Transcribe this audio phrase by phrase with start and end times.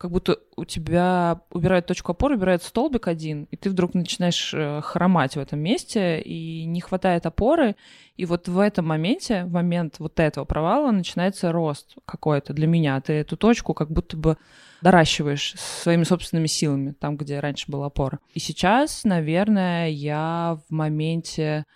[0.00, 4.80] Как будто у тебя убирают точку опоры, убирают столбик один, и ты вдруг начинаешь э,
[4.80, 7.76] хромать в этом месте, и не хватает опоры.
[8.16, 12.98] И вот в этом моменте, в момент вот этого провала, начинается рост какой-то для меня.
[13.02, 14.38] Ты эту точку как будто бы
[14.80, 18.20] доращиваешь своими собственными силами, там, где раньше была опора.
[18.32, 21.66] И сейчас, наверное, я в моменте,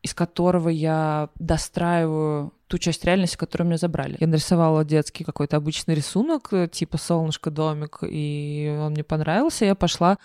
[0.00, 4.16] из которого я достраиваю ту часть реальности, которую меня забрали.
[4.18, 9.66] Я нарисовала детский какой-то обычный рисунок, э, типа солнышко, домик, и он мне понравился.
[9.66, 10.16] Я пошла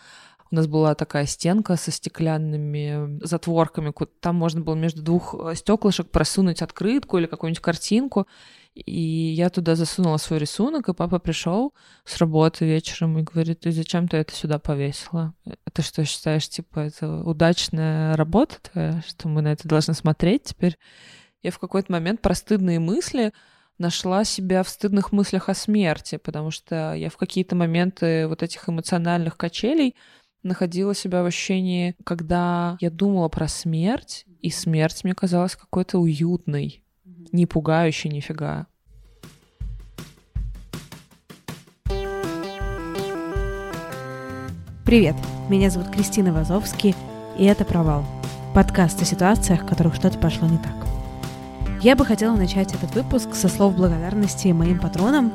[0.49, 3.93] у нас была такая стенка со стеклянными затворками.
[4.21, 8.27] Там можно было между двух э, стеклышек просунуть открытку или какую-нибудь картинку.
[8.73, 11.73] И я туда засунула свой рисунок, и папа пришел
[12.05, 15.33] с работы вечером и говорит, ты зачем ты это сюда повесила?
[15.73, 20.77] Ты что считаешь, типа, это удачная работа твоя, что мы на это должны смотреть теперь?
[21.43, 23.33] Я в какой-то момент про стыдные мысли
[23.77, 28.67] нашла себя в стыдных мыслях о смерти, потому что я в какие-то моменты вот этих
[28.67, 29.95] эмоциональных качелей
[30.41, 36.83] находила себя в ощущении, когда я думала про смерть, и смерть мне казалась какой-то уютной,
[37.31, 38.67] не пугающей нифига.
[44.85, 45.15] Привет,
[45.49, 46.95] меня зовут Кристина Вазовский,
[47.37, 48.05] и это «Провал»—
[48.55, 50.86] подкаст о ситуациях, в которых что-то пошло не так.
[51.81, 55.31] Я бы хотела начать этот выпуск со слов благодарности моим патронам,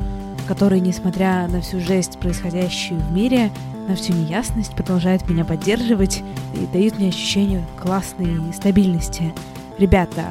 [0.49, 3.53] которые, несмотря на всю жесть, происходящую в мире,
[3.87, 6.23] на всю неясность, продолжают меня поддерживать
[6.55, 9.33] и дают мне ощущение классной стабильности.
[9.79, 10.25] Ребята,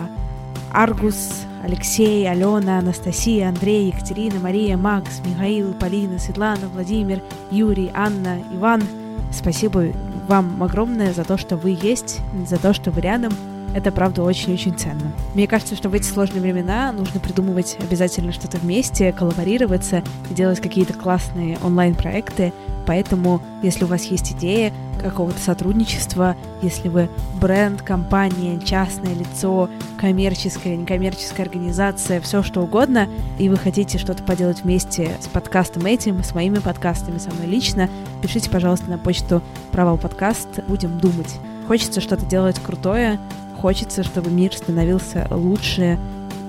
[0.73, 7.21] Аргус, Алексей, Алена, Анастасия, Андрей, Екатерина, Мария, Макс, Михаил, Полина, Светлана, Владимир,
[7.51, 8.83] Юрий, Анна, Иван.
[9.31, 9.85] Спасибо
[10.27, 13.31] вам огромное за то, что вы есть, за то, что вы рядом—
[13.73, 15.11] это, правда, очень-очень ценно.
[15.33, 20.93] Мне кажется, что в эти сложные времена нужно придумывать обязательно что-то вместе, коллаборироваться делать какие-то
[20.93, 22.53] классные онлайн-проекты.
[22.85, 27.09] Поэтому, если у вас есть идея какого-то сотрудничества, если вы
[27.39, 33.07] бренд, компания, частное лицо, коммерческая, некоммерческая организация, все что угодно,
[33.39, 37.89] и вы хотите что-то поделать вместе с подкастом этим, с моими подкастами, со мной лично,
[38.21, 41.39] пишите, пожалуйста, на почту провал подкаст, будем думать.
[41.71, 43.17] Хочется что-то делать крутое,
[43.61, 45.97] хочется, чтобы мир становился лучше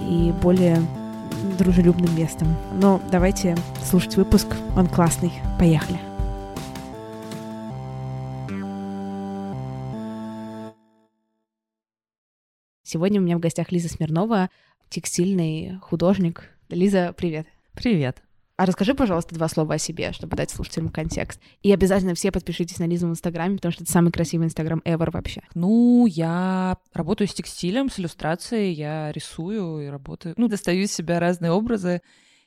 [0.00, 0.78] и более
[1.60, 2.56] дружелюбным местом.
[2.74, 3.56] Но давайте
[3.88, 5.30] слушать выпуск, он классный.
[5.60, 6.00] Поехали.
[12.82, 14.50] Сегодня у меня в гостях Лиза Смирнова,
[14.88, 16.50] текстильный художник.
[16.68, 17.46] Лиза, привет.
[17.74, 18.24] Привет.
[18.62, 21.40] А расскажи, пожалуйста, два слова о себе, чтобы дать слушателям контекст.
[21.62, 25.10] И обязательно все подпишитесь на Лизу в Инстаграме, потому что это самый красивый Инстаграм ever
[25.10, 25.42] вообще.
[25.56, 30.36] Ну, я работаю с текстилем, с иллюстрацией, я рисую и работаю.
[30.38, 32.02] Ну, достаю из себя разные образы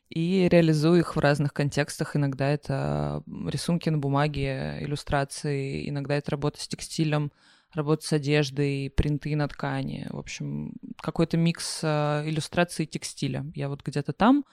[0.09, 2.15] и реализую их в разных контекстах.
[2.15, 7.29] Иногда это рисунки на бумаге, иллюстрации, иногда это работа с текстилем,
[7.73, 10.07] работа с одеждой, принты на ткани.
[10.11, 13.45] В общем, какой-то микс э, иллюстрации и текстиля.
[13.53, 14.45] Я вот где-то там.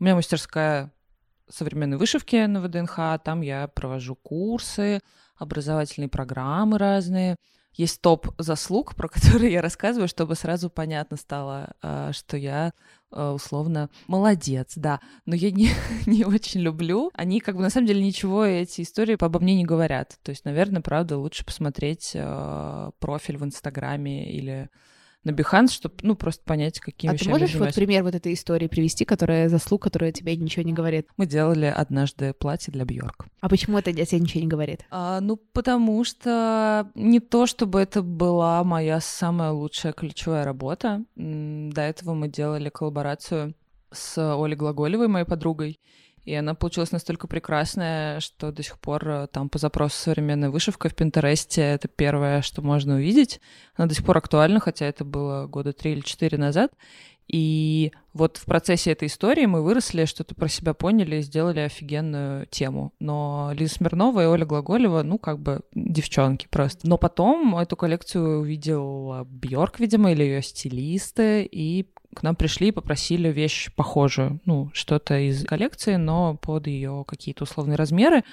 [0.00, 0.90] У меня мастерская
[1.48, 3.20] современной вышивки на ВДНХ.
[3.24, 5.00] Там я провожу курсы,
[5.36, 7.36] образовательные программы разные.
[7.74, 12.72] Есть топ заслуг, про которые я рассказываю, чтобы сразу понятно стало, а, что я
[13.10, 15.00] а, условно молодец, да.
[15.26, 15.70] Но я не,
[16.06, 17.10] не очень люблю.
[17.14, 20.18] Они как бы на самом деле ничего, эти истории обо мне не говорят.
[20.22, 24.70] То есть, наверное, правда, лучше посмотреть э, профиль в Инстаграме или
[25.24, 28.68] на Behance, чтобы, ну, просто понять, какими а ты можешь вот пример вот этой истории
[28.68, 31.08] привести, которая заслуг, которая тебе ничего не говорит?
[31.16, 33.26] Мы делали однажды платье для Бьорк.
[33.40, 34.84] А почему это тебе ничего не говорит?
[34.90, 41.04] А, ну, потому что не то, чтобы это была моя самая лучшая ключевая работа.
[41.16, 43.54] До этого мы делали коллаборацию
[43.90, 45.80] с Олей Глаголевой, моей подругой,
[46.24, 50.88] и она получилась настолько прекрасная, что до сих пор э, там по запросу современная вышивка
[50.88, 53.40] в Пинтересте это первое, что можно увидеть.
[53.76, 56.72] Она до сих пор актуальна, хотя это было года три или четыре назад.
[57.26, 62.46] И вот в процессе этой истории мы выросли, что-то про себя поняли и сделали офигенную
[62.46, 62.92] тему.
[63.00, 66.86] Но Лиза Смирнова и Оля Глаголева, ну, как бы девчонки просто.
[66.86, 72.72] Но потом эту коллекцию увидел Бьорк, видимо, или ее стилисты, и к нам пришли и
[72.72, 78.24] попросили вещь похожую, ну, что-то из коллекции, но под ее какие-то условные размеры.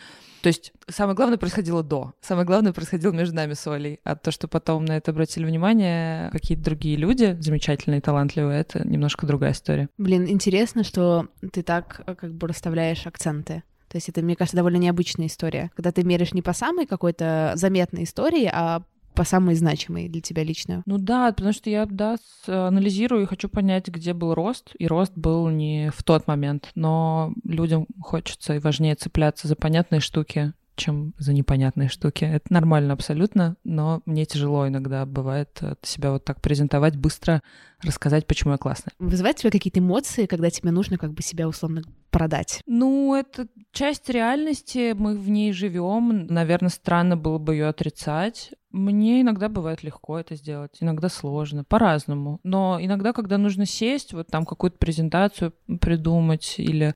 [0.42, 2.14] То есть самое главное происходило до.
[2.20, 4.00] Самое главное происходило между нами с Олей.
[4.04, 9.28] А то, что потом на это обратили внимание какие-то другие люди, замечательные, талантливые, это немножко
[9.28, 9.88] другая история.
[9.98, 13.64] Блин, интересно, что ты так э, как бы расставляешь акценты.
[13.88, 15.70] То есть это, мне кажется, довольно необычная история.
[15.76, 20.44] Когда ты меришь не по самой какой-то заметной истории, а по самой значимой для тебя
[20.44, 20.84] лично?
[20.86, 22.18] Ну да, потому что я, да,
[22.48, 27.34] анализирую и хочу понять, где был рост, и рост был не в тот момент, но
[27.44, 32.26] людям хочется и важнее цепляться за понятные штуки, чем за непонятные штуки.
[32.26, 37.42] Это нормально абсолютно, но мне тяжело иногда бывает э, себя вот так презентовать, быстро
[37.84, 38.94] рассказать, почему я классная.
[39.00, 42.62] Вызывает тебя какие-то эмоции, когда тебе нужно как бы себя условно продать?
[42.66, 46.28] Ну, это часть реальности, мы в ней живем.
[46.28, 48.52] Наверное, странно было бы ее отрицать.
[48.72, 52.40] Мне иногда бывает легко это сделать, иногда сложно, по-разному.
[52.44, 56.96] Но иногда, когда нужно сесть, вот там какую-то презентацию придумать или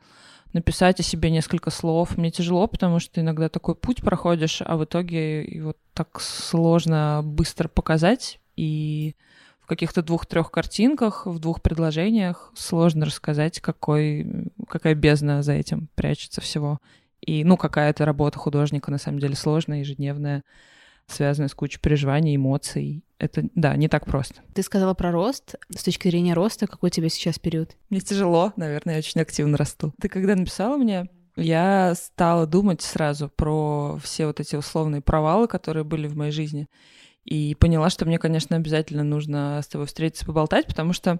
[0.55, 2.17] написать о себе несколько слов.
[2.17, 7.67] Мне тяжело, потому что иногда такой путь проходишь, а в итоге его так сложно быстро
[7.67, 8.39] показать.
[8.55, 9.15] И
[9.59, 16.39] в каких-то двух-трех картинках, в двух предложениях сложно рассказать, какой, какая бездна за этим прячется
[16.39, 16.79] всего.
[17.19, 20.43] И, ну, какая это работа художника, на самом деле, сложная, ежедневная
[21.07, 23.03] связанная с кучей переживаний, эмоций.
[23.17, 24.41] Это, да, не так просто.
[24.53, 25.55] Ты сказала про рост.
[25.73, 27.75] С точки зрения роста, какой у тебя сейчас период?
[27.89, 29.93] Мне тяжело, наверное, я очень активно расту.
[30.01, 35.83] Ты когда написала мне, я стала думать сразу про все вот эти условные провалы, которые
[35.83, 36.67] были в моей жизни.
[37.23, 41.19] И поняла, что мне, конечно, обязательно нужно с тобой встретиться, поболтать, потому что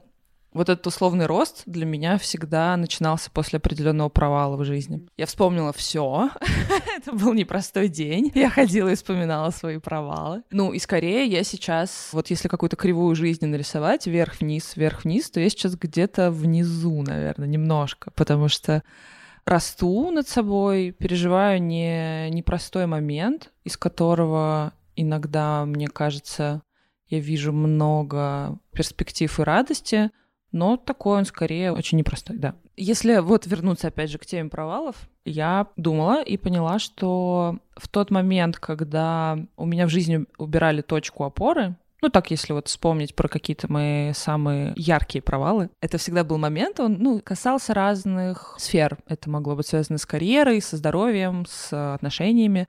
[0.55, 5.05] вот этот условный рост для меня всегда начинался после определенного провала в жизни.
[5.17, 6.29] Я вспомнила все.
[6.97, 8.31] Это был непростой день.
[8.33, 10.43] Я ходила и вспоминала свои провалы.
[10.51, 15.49] Ну, и скорее я сейчас, вот если какую-то кривую жизни нарисовать, вверх-вниз, вверх-вниз, то я
[15.49, 18.81] сейчас где-то внизу, наверное, немножко, потому что
[19.43, 26.61] расту над собой, переживаю не непростой момент, из которого иногда, мне кажется,
[27.09, 30.11] я вижу много перспектив и радости,
[30.55, 32.55] но такой он скорее очень непростой, да.
[32.77, 38.09] Если вот вернуться опять же к теме провалов, я думала и поняла, что в тот
[38.09, 43.27] момент, когда у меня в жизни убирали точку опоры, ну, так, если вот вспомнить про
[43.27, 48.97] какие-то мои самые яркие провалы, это всегда был момент, он, ну, касался разных сфер.
[49.07, 52.67] Это могло быть связано с карьерой, со здоровьем, с отношениями.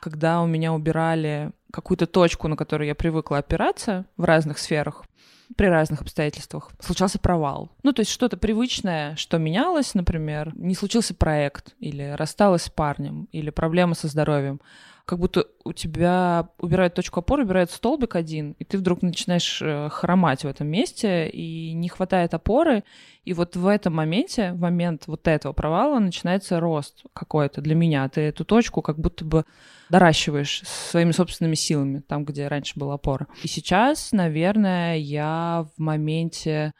[0.00, 5.04] Когда у меня убирали какую-то точку, на которую я привыкла опираться в разных сферах,
[5.54, 7.70] при разных обстоятельствах случался провал.
[7.82, 13.28] Ну, то есть что-то привычное, что менялось, например, не случился проект, или рассталась с парнем,
[13.32, 14.60] или проблема со здоровьем.
[15.06, 19.88] Как будто у тебя убирают точку опоры, убирают столбик один, и ты вдруг начинаешь э,
[19.88, 22.82] хромать в этом месте, и не хватает опоры.
[23.24, 28.08] И вот в этом моменте, в момент вот этого провала, начинается рост какой-то для меня.
[28.08, 29.44] Ты эту точку как будто бы
[29.90, 33.28] доращиваешь своими собственными силами, там, где раньше была опора.
[33.44, 36.72] И сейчас, наверное, я в моменте,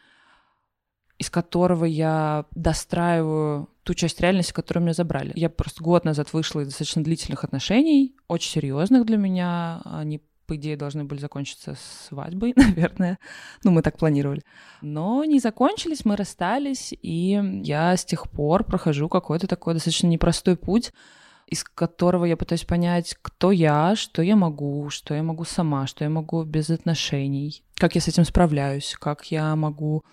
[1.19, 5.33] из которого я достраиваю ту часть реальности, которую меня забрали.
[5.35, 9.81] Я просто год назад вышла из достаточно длительных отношений, очень серьезных для меня.
[9.85, 11.77] Они по идее, должны были закончиться
[12.09, 13.19] свадьбой, наверное.
[13.65, 14.43] Ну, мы так планировали.
[14.81, 20.57] Но не закончились, мы расстались, и я с тех пор прохожу какой-то такой достаточно непростой
[20.57, 20.93] путь
[21.47, 26.03] из которого я пытаюсь понять, кто я, что я могу, что я могу сама, что
[26.03, 30.05] я могу без отношений, как я с этим справляюсь, как я могу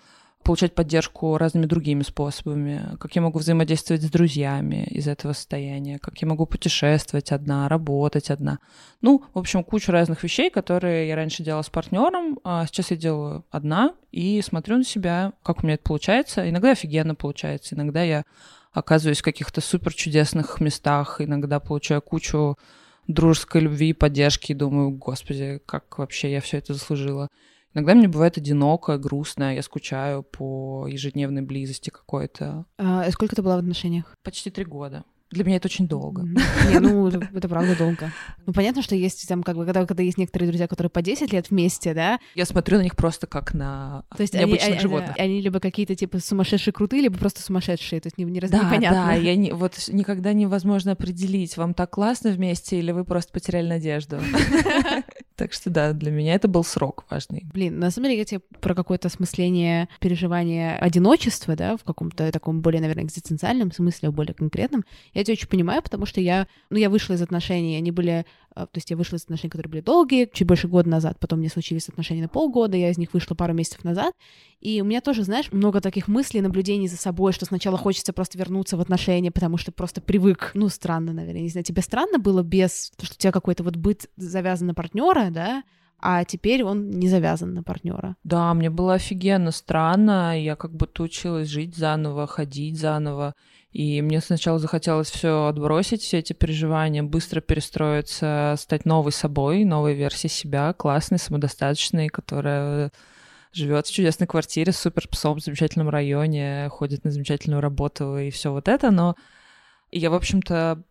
[0.44, 6.18] получать поддержку разными другими способами, как я могу взаимодействовать с друзьями из этого состояния, как
[6.18, 8.58] я могу путешествовать одна, работать одна.
[9.00, 12.96] Ну, в общем, куча разных вещей, которые я раньше делала с партнером, а сейчас я
[12.96, 16.48] делаю одна и смотрю на себя, как у меня это получается.
[16.48, 18.24] Иногда офигенно получается, иногда я
[18.72, 22.58] оказываюсь в каких-то супер чудесных местах, иногда получаю кучу
[23.06, 27.28] дружеской любви и поддержки, и думаю, господи, как вообще я все это заслужила.
[27.74, 32.66] Иногда мне бывает одиноко, грустно, я скучаю по ежедневной близости какой-то.
[32.78, 34.14] А сколько ты была в отношениях?
[34.22, 35.04] Почти три года.
[35.34, 36.22] Для меня это очень долго.
[36.22, 38.12] Не, ну, это, правда долго.
[38.46, 41.32] Ну, понятно, что есть там, как бы, когда, когда есть некоторые друзья, которые по 10
[41.32, 42.20] лет вместе, да?
[42.36, 45.16] Я смотрю на них просто как на то есть необычных они, животных.
[45.16, 48.58] Они, они либо какие-то, типа, сумасшедшие крутые, либо просто сумасшедшие, то есть не, не да,
[48.58, 49.06] непонятно.
[49.06, 53.66] Да, я не, вот никогда невозможно определить, вам так классно вместе или вы просто потеряли
[53.66, 54.20] надежду.
[55.36, 57.44] Так что да, для меня это был срок важный.
[57.52, 62.60] Блин, на самом деле я тебе про какое-то осмысление переживания одиночества, да, в каком-то таком
[62.60, 66.88] более, наверное, экзистенциальном смысле, более конкретном, я тебя очень понимаю, потому что я, ну, я
[66.88, 70.46] вышла из отношений, они были то есть я вышла из отношений, которые были долгие, чуть
[70.46, 73.82] больше года назад, потом мне случились отношения на полгода, я из них вышла пару месяцев
[73.84, 74.14] назад,
[74.60, 78.38] и у меня тоже, знаешь, много таких мыслей, наблюдений за собой, что сначала хочется просто
[78.38, 82.42] вернуться в отношения, потому что просто привык, ну, странно, наверное, не знаю, тебе странно было
[82.42, 85.64] без, то, что у тебя какой-то вот быт завязан на партнера, да,
[86.06, 88.16] а теперь он не завязан на партнера.
[88.24, 93.34] Да, мне было офигенно странно, я как будто училась жить заново, ходить заново,
[93.72, 99.94] и мне сначала захотелось все отбросить, все эти переживания, быстро перестроиться, стать новой собой, новой
[99.94, 102.92] версией себя, классной, самодостаточной, которая
[103.54, 108.30] живет в чудесной квартире с супер псом в замечательном районе, ходит на замечательную работу и
[108.30, 109.16] все вот это, но
[109.90, 110.82] я, в общем-то,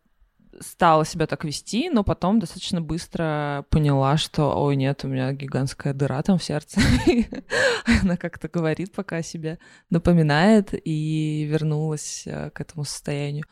[0.60, 5.94] стала себя так вести, но потом достаточно быстро поняла, что, ой, нет, у меня гигантская
[5.94, 6.82] дыра там в сердце.
[8.02, 13.46] Она как-то говорит пока о себе, напоминает, и вернулась э, к этому состоянию.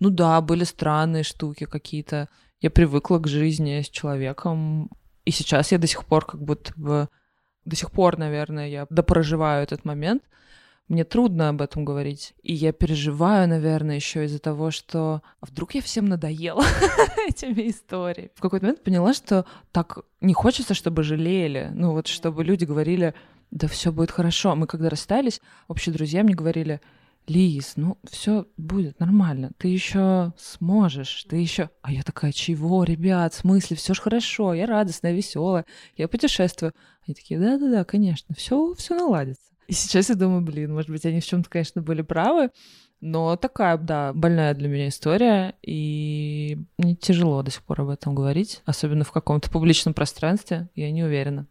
[0.00, 2.28] Ну да, были странные штуки какие-то.
[2.60, 4.90] Я привыкла к жизни с человеком,
[5.24, 7.08] и сейчас я до сих пор как будто бы...
[7.64, 10.22] До сих пор, наверное, я допроживаю этот момент—
[10.88, 12.34] мне трудно об этом говорить.
[12.42, 16.64] И я переживаю, наверное, еще из-за того, что а вдруг я всем надоела
[17.28, 18.30] этими историями.
[18.34, 21.70] В какой-то момент поняла, что так не хочется, чтобы жалели.
[21.74, 23.14] Ну вот, чтобы люди говорили,
[23.50, 24.54] да все будет хорошо.
[24.54, 26.80] Мы когда расстались, общие друзья мне говорили,
[27.28, 31.68] Лиз, ну все будет нормально, ты еще сможешь, ты еще.
[31.82, 35.66] А я такая, чего, ребят, в смысле, все ж хорошо, я радостная, веселая,
[35.96, 36.72] я путешествую.
[37.06, 39.42] Они такие, да-да-да, конечно, все, все наладится.
[39.68, 42.48] И сейчас я думаю, блин, может быть, они в чем-то, конечно, были правы,
[43.02, 48.14] но такая, да, больная для меня история, и мне тяжело до сих пор об этом
[48.14, 51.46] говорить, особенно в каком-то публичном пространстве, я не уверена.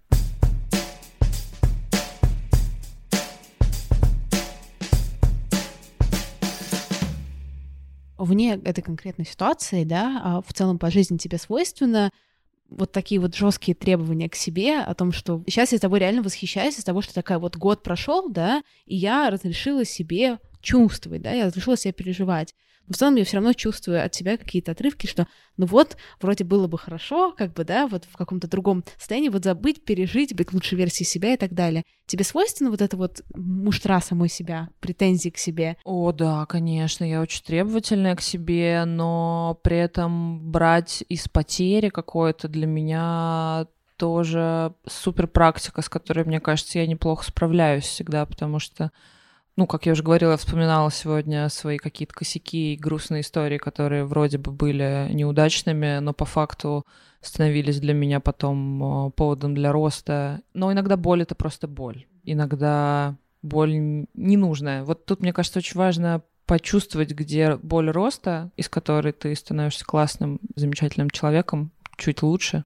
[8.17, 12.09] Вне этой конкретной ситуации, да, а в целом по жизни тебе свойственно
[12.69, 16.77] вот такие вот жесткие требования к себе о том, что сейчас я тобой реально восхищаюсь
[16.77, 21.45] из того, что такая вот год прошел, да, и я разрешила себе чувствовать, да, я
[21.45, 22.53] разрешила себе переживать.
[22.87, 25.27] В целом я все равно чувствую от себя какие-то отрывки, что
[25.57, 29.43] ну вот, вроде было бы хорошо, как бы, да, вот в каком-то другом состоянии вот
[29.43, 31.83] забыть, пережить, быть лучшей версией себя и так далее.
[32.05, 35.77] Тебе свойственно вот это вот муштра самой себя, претензии к себе?
[35.83, 42.47] О, да, конечно, я очень требовательная к себе, но при этом брать из потери какое-то
[42.47, 43.67] для меня
[43.97, 48.91] тоже супер практика, с которой, мне кажется, я неплохо справляюсь всегда, потому что
[49.57, 54.05] ну, как я уже говорила, я вспоминала сегодня свои какие-то косяки и грустные истории, которые
[54.05, 56.85] вроде бы были неудачными, но по факту
[57.21, 60.41] становились для меня потом поводом для роста.
[60.53, 62.05] Но иногда боль— это просто боль.
[62.23, 64.83] Иногда боль ненужная.
[64.83, 70.39] Вот тут, мне кажется, очень важно почувствовать, где боль роста, из которой ты становишься классным,
[70.55, 72.63] замечательным человеком, чуть лучше,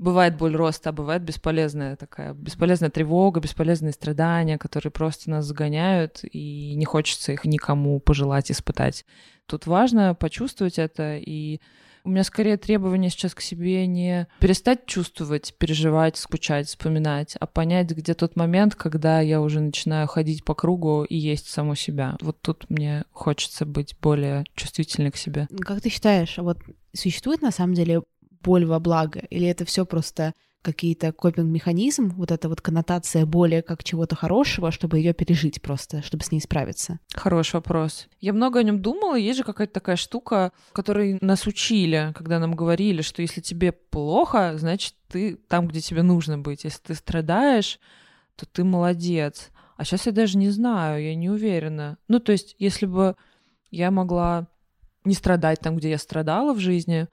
[0.00, 6.20] бывает боль роста, а бывает бесполезная такая, бесполезная тревога, бесполезные страдания, которые просто нас загоняют,
[6.24, 9.04] и не хочется их никому пожелать испытать.
[9.46, 11.60] Тут важно почувствовать это, и
[12.02, 17.90] у меня скорее требование сейчас к себе не перестать чувствовать, переживать, скучать, вспоминать, а понять,
[17.90, 22.16] где тот момент, когда я уже начинаю ходить по кругу и есть саму себя.
[22.22, 25.46] Вот тут мне хочется быть более чувствительной к себе.
[25.60, 26.58] Как ты считаешь, вот
[26.94, 28.00] существует на самом деле
[28.42, 29.20] боль во благо?
[29.30, 34.98] Или это все просто какие-то копинг-механизм, вот эта вот коннотация боли как чего-то хорошего, чтобы
[34.98, 36.98] ее пережить просто, чтобы с ней справиться?
[37.14, 38.08] Хороший вопрос.
[38.20, 39.16] Я много о нем думала.
[39.16, 44.54] Есть же какая-то такая штука, которой нас учили, когда нам говорили, что если тебе плохо,
[44.58, 46.64] значит, ты там, где тебе нужно быть.
[46.64, 47.78] Если ты страдаешь,
[48.36, 49.50] то ты молодец.
[49.76, 51.96] А сейчас я даже не знаю, я не уверена.
[52.06, 53.16] Ну, то есть, если бы
[53.70, 54.46] я могла
[55.04, 57.08] не страдать там, где я страдала в жизни,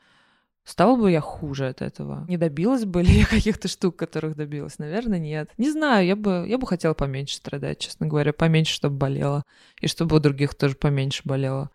[0.67, 2.25] Стала бы я хуже от этого?
[2.27, 4.79] Не добилась бы ли я каких-то штук, которых добилась?
[4.79, 5.49] Наверное, нет.
[5.57, 9.45] Не знаю, я бы, я бы хотела поменьше страдать, честно говоря, поменьше, чтобы болело.
[9.79, 11.69] И чтобы у других тоже поменьше болело.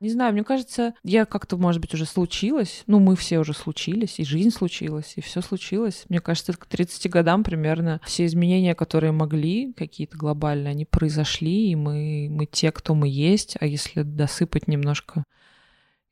[0.00, 2.84] Не знаю, мне кажется, я как-то, может быть, уже случилась.
[2.86, 6.06] Ну, мы все уже случились, и жизнь случилась, и все случилось.
[6.08, 11.74] Мне кажется, к 30 годам примерно все изменения, которые могли, какие-то глобальные, они произошли, и
[11.74, 13.58] мы, мы те, кто мы есть.
[13.60, 15.24] А если досыпать немножко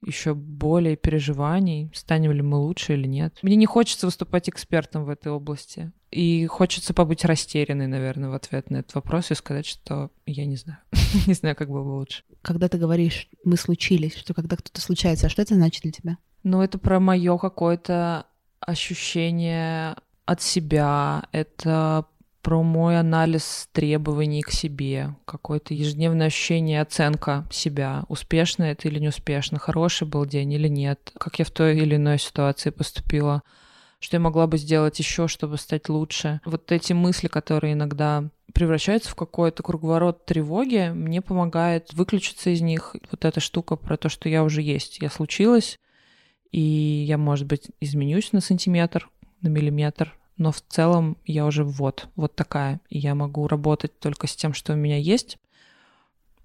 [0.07, 3.39] еще более переживаний, станем ли мы лучше или нет.
[3.43, 5.93] Мне не хочется выступать экспертом в этой области.
[6.11, 10.57] И хочется побыть растерянной, наверное, в ответ на этот вопрос и сказать, что я не
[10.57, 10.79] знаю.
[11.27, 12.23] не знаю, как было бы лучше.
[12.43, 16.19] Когда ты говоришь «мы случились», что когда кто-то случается, а что это значит для тебя?
[16.45, 18.27] Ну, это про мое какое-то
[18.61, 22.07] ощущение от себя, это
[22.47, 29.59] про мой анализ требований к себе, какое-то ежедневное ощущение, оценка себя, успешно это или неуспешно,
[29.59, 33.43] хороший был день или нет, как я в той или иной ситуации поступила,
[33.99, 36.41] что я могла бы сделать еще, чтобы стать лучше.
[36.45, 42.95] Вот эти мысли, которые иногда превращаются в какой-то круговорот тревоги, мне помогает выключиться из них.
[43.11, 45.81] Вот эта штука про то, что я уже есть, я случилась,
[46.53, 49.11] и я, может быть, изменюсь на сантиметр,
[49.41, 54.27] на миллиметр, но в целом я уже вот, вот такая, и я могу работать только
[54.27, 55.39] с тем, что у меня есть,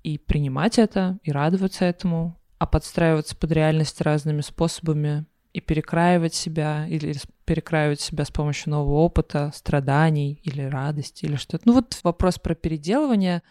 [0.03, 6.87] и принимать это, и радоваться этому, а подстраиваться под реальность разными способами и перекраивать себя
[6.87, 11.63] или перекраивать себя с помощью нового опыта, страданий или радости или что-то.
[11.65, 13.43] Ну вот вопрос про переделывание,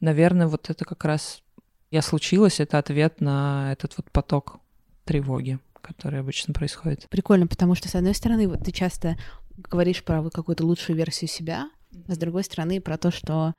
[0.00, 1.42] наверное, вот это как раз
[1.90, 4.60] я случилась, это ответ на этот вот поток
[5.04, 7.08] тревоги, который обычно происходит.
[7.08, 9.16] Прикольно, потому что, с одной стороны, вот ты часто
[9.58, 11.70] говоришь про какую-то лучшую версию себя,
[12.06, 13.54] а с другой стороны, про то, что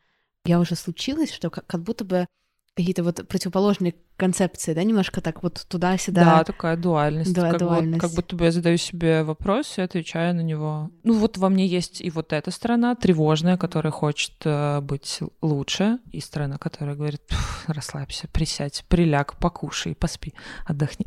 [0.45, 2.27] я уже случилась, что как, как будто бы
[2.75, 6.23] какие-то вот противоположные концепции, да, немножко так вот туда-сюда.
[6.23, 7.33] Да, такая дуальность.
[7.33, 8.01] Да, как, дуальность.
[8.01, 10.89] Вот, как будто бы я задаю себе вопрос и отвечаю на него.
[11.03, 15.99] Ну вот во мне есть и вот эта сторона тревожная, которая хочет э, быть лучше,
[16.11, 17.21] и сторона, которая говорит,
[17.67, 20.33] расслабься, присядь, приляг, покушай, поспи,
[20.65, 21.05] отдохни.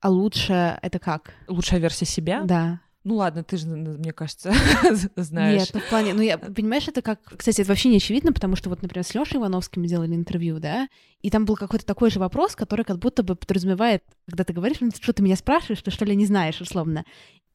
[0.00, 1.32] А лучше это как?
[1.46, 2.42] Лучшая версия себя?
[2.44, 2.80] Да.
[3.04, 4.52] Ну ладно, ты же, мне кажется,
[5.16, 5.60] знаешь.
[5.60, 8.54] Нет, ну в плане, ну я, понимаешь, это как, кстати, это вообще не очевидно, потому
[8.54, 10.88] что вот, например, с Лешей Ивановским делали интервью, да,
[11.20, 14.78] и там был какой-то такой же вопрос, который как будто бы подразумевает, когда ты говоришь,
[14.80, 17.04] ну что ты меня спрашиваешь, ты что ли не знаешь, условно,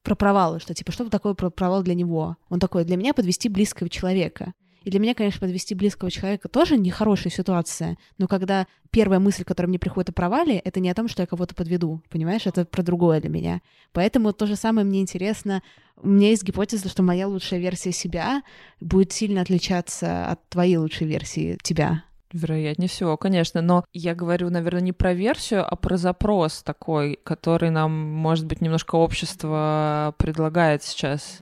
[0.04, 2.38] про провалы, что типа, что такое провал для него?
[2.50, 4.54] Он такой, для меня подвести близкого человека.
[4.88, 7.98] И для меня, конечно, подвести близкого человека тоже нехорошая ситуация.
[8.18, 11.28] Но когда первая мысль, которая мне приходит о провале, это не о том, что я
[11.28, 12.48] кого-то подведу, понимаешь?
[12.48, 13.60] Это про другое для меня.
[13.92, 15.62] Поэтому то же самое мне интересно.
[15.98, 18.44] У меня есть гипотеза, что моя лучшая версия себя
[18.80, 22.06] будет сильно отличаться от твоей лучшей версии тебя.
[22.32, 23.62] Вероятнее всего, конечно.
[23.62, 28.62] Но я говорю, наверное, не про версию, а про запрос такой, который нам, может быть,
[28.62, 31.42] немножко общество предлагает сейчас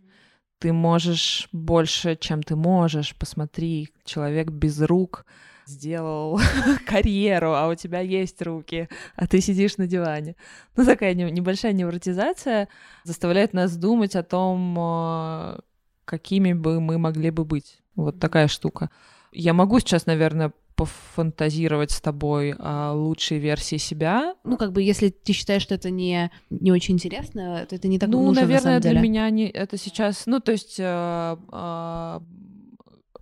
[0.65, 3.15] ты можешь больше, чем ты можешь.
[3.15, 5.24] Посмотри, человек без рук
[5.67, 6.39] сделал
[6.88, 10.36] карьеру, а у тебя есть руки, а ты сидишь на диване.
[10.75, 12.67] Ну, такая небольшая невротизация
[13.03, 15.60] заставляет нас думать о том, э,
[16.04, 17.84] какими бы мы могли бы быть.
[17.95, 18.89] Вот такая штука.
[19.32, 24.36] Я могу сейчас, наверное, пофантазировать с тобой о лучшей версии себя.
[24.44, 28.00] Ну, как бы, если ты считаешь, что это не, не очень интересно, то это не
[28.00, 29.02] так Ну, нужно, наверное, на самом для деле.
[29.02, 30.26] меня не, это сейчас...
[30.26, 30.76] Ну, то есть...
[30.80, 32.20] Э, э,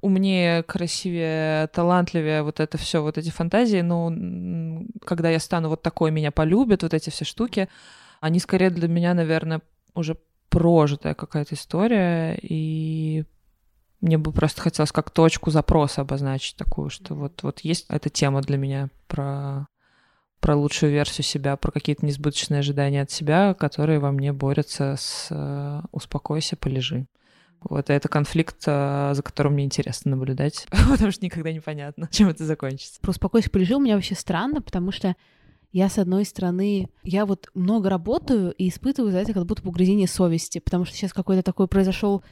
[0.02, 6.12] умнее, красивее, талантливее, вот это все, вот эти фантазии, ну, когда я стану вот такой,
[6.12, 7.70] меня полюбят, вот эти все штуки,
[8.20, 9.62] они скорее для меня, наверное,
[9.96, 10.18] уже
[10.50, 13.24] прожитая какая-то история, и
[14.04, 18.42] мне бы просто хотелось как точку запроса обозначить такую, что вот, вот есть эта тема
[18.42, 19.68] для меня про,
[20.42, 25.28] про лучшую версию себя, про какие-то несбыточные ожидания от себя, которые во мне борются с
[25.32, 27.08] э, «успокойся, полежи».
[27.62, 32.46] Вот это конфликт, э, за которым мне интересно наблюдать, потому что никогда непонятно, чем это
[32.46, 33.00] закончится.
[33.00, 35.16] Про «Успокойся, полежи» у меня вообще странно, потому что
[35.74, 40.08] я, с одной стороны, я вот много работаю и испытываю за это как будто угрызение
[40.08, 42.24] совести, потому что сейчас какой-то такой произошел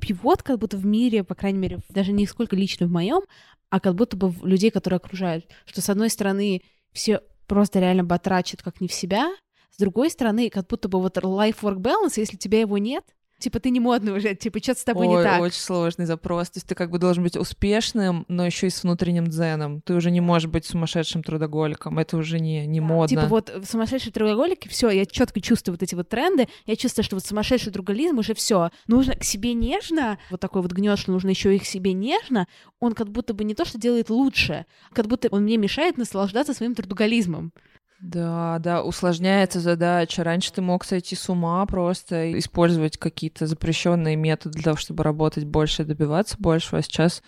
[0.00, 3.22] пивот, как будто в мире, по крайней мере, даже не сколько лично в моем,
[3.70, 5.46] а как будто бы в людей, которые окружают.
[5.64, 6.60] Что, с одной стороны,
[6.92, 9.32] все просто реально батрачат как не в себя,
[9.70, 13.04] с другой стороны, как будто бы вот life-work balance, если тебя его нет,
[13.40, 15.40] типа ты не модный уже, типа что-то с тобой Ой, не так.
[15.40, 16.50] очень сложный запрос.
[16.50, 19.80] То есть ты как бы должен быть успешным, но еще и с внутренним дзеном.
[19.80, 21.98] Ты уже не можешь быть сумасшедшим трудоголиком.
[21.98, 23.08] Это уже не, не модно.
[23.08, 27.04] Типа вот в сумасшедшие трудоголики, все, я четко чувствую вот эти вот тренды, я чувствую,
[27.04, 28.70] что вот сумасшедший друголизм уже все.
[28.86, 32.46] Нужно к себе нежно, вот такой вот гнет, что нужно еще и к себе нежно,
[32.78, 35.96] он как будто бы не то, что делает лучше, а как будто он мне мешает
[35.98, 37.52] наслаждаться своим трудоголизмом.
[38.00, 40.24] Да, да, усложняется задача.
[40.24, 45.44] Раньше ты мог сойти с ума просто, использовать какие-то запрещенные методы для того, чтобы работать
[45.44, 46.78] больше, добиваться большего.
[46.78, 47.22] А сейчас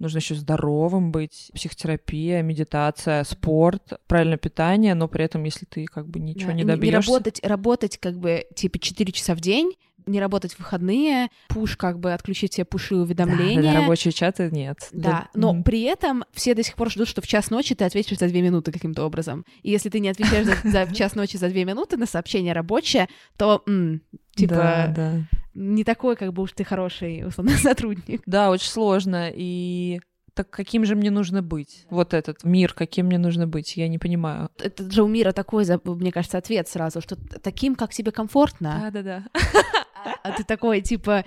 [0.00, 1.50] нужно еще здоровым быть.
[1.54, 6.62] Психотерапия, медитация, спорт, правильное питание, но при этом, если ты как бы ничего Да, не
[6.62, 7.10] и добьешься.
[7.10, 9.72] Не работать, работать как бы типа 4 часа в день,
[10.08, 13.72] не работать в выходные, пуш как бы отключить все пуши Да, уведомления.
[13.74, 14.78] да, рабочие чаты нет.
[14.92, 15.62] Да, но м.
[15.62, 18.42] при этом все до сих пор ждут, что в час ночи ты ответишь за две
[18.42, 19.44] минуты каким-то образом.
[19.62, 22.52] И если ты не отвечаешь за, за в час ночи за две минуты на сообщение
[22.52, 24.02] рабочее, то м,
[24.34, 25.12] типа Да, да.
[25.54, 28.22] не такой, как бы уж ты хороший условно сотрудник.
[28.26, 29.30] Да, очень сложно.
[29.34, 30.00] И
[30.34, 31.84] так каким же мне нужно быть?
[31.90, 33.76] Вот этот мир, каким мне нужно быть?
[33.76, 34.50] Я не понимаю.
[34.60, 38.78] Это же у мира такой, мне кажется, ответ сразу, что таким, как тебе комфортно.
[38.92, 39.24] Да-да-да.
[40.22, 41.24] А ты такой, типа,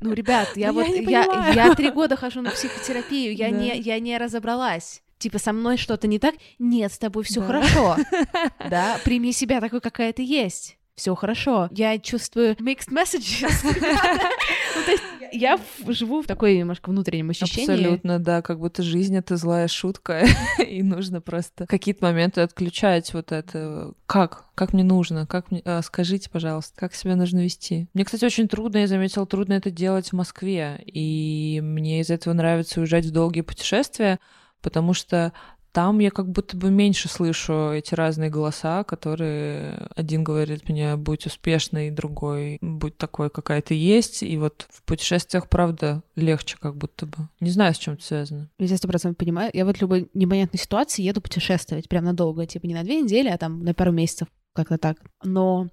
[0.00, 3.98] Ну, ребят, я, Я вот я, я три года хожу на психотерапию, я не я
[4.00, 5.02] не разобралась.
[5.18, 6.34] Типа со мной что-то не так?
[6.58, 7.46] Нет, с тобой все Да.
[7.46, 7.96] хорошо.
[8.70, 10.76] Да, прими себя такой, какая ты есть.
[10.94, 11.68] Все хорошо.
[11.72, 13.54] Я чувствую mixed messages.
[14.76, 17.70] Ну, то есть Я в- живу в такой немножко внутреннем ощущении.
[17.72, 20.24] Абсолютно, да, как будто жизнь— это злая шутка,
[20.66, 23.92] и нужно просто какие-то моменты отключать вот это.
[24.06, 24.44] Как?
[24.54, 25.26] Как мне нужно?
[25.26, 25.62] Как мне...
[25.64, 27.88] а, Скажите, пожалуйста, как себя нужно вести?
[27.94, 32.32] Мне, кстати, очень трудно, я заметила, трудно это делать в Москве, и мне из этого
[32.34, 34.18] нравится уезжать в долгие путешествия,
[34.62, 35.32] потому что
[35.76, 41.26] там я как будто бы меньше слышу эти разные голоса, которые один говорит мне «будь
[41.26, 44.22] успешной», другой «будь такой, какая ты есть».
[44.22, 47.28] И вот в путешествиях, правда, легче как будто бы.
[47.40, 48.48] Не знаю, с чем это связано.
[48.58, 49.50] Я сто процентов понимаю.
[49.52, 53.28] Я вот в любой непонятной ситуации еду путешествовать прям надолго, типа не на две недели,
[53.28, 54.96] а там на пару месяцев, как-то так.
[55.24, 55.68] Но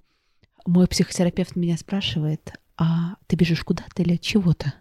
[0.66, 4.74] мой психотерапевт меня спрашивает, а ты бежишь куда-то или от чего-то?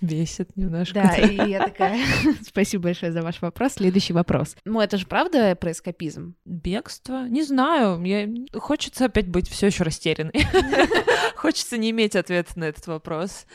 [0.00, 0.94] Бесит немножко.
[0.94, 1.98] Да, и я такая,
[2.46, 3.74] спасибо большое за ваш вопрос.
[3.74, 4.56] Следующий вопрос.
[4.64, 6.36] Ну, это же правда про эскапизм?
[6.44, 7.26] Бегство?
[7.28, 8.02] Не знаю.
[8.04, 8.28] Я...
[8.52, 10.46] Хочется опять быть все еще растерянной.
[11.36, 13.46] Хочется не иметь ответа на этот вопрос.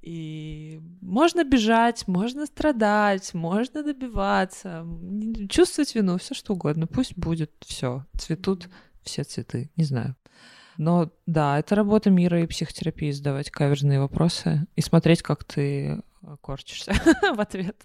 [0.00, 4.86] И можно бежать, можно страдать, можно добиваться,
[5.50, 6.86] чувствовать вину, все что угодно.
[6.86, 8.06] Пусть будет все.
[8.18, 8.68] Цветут
[9.02, 9.70] все цветы.
[9.76, 10.16] Не знаю.
[10.80, 16.36] Но да, это работа мира и психотерапии задавать каверзные вопросы и смотреть, как ты э,
[16.40, 16.94] корчишься
[17.34, 17.76] в ответ.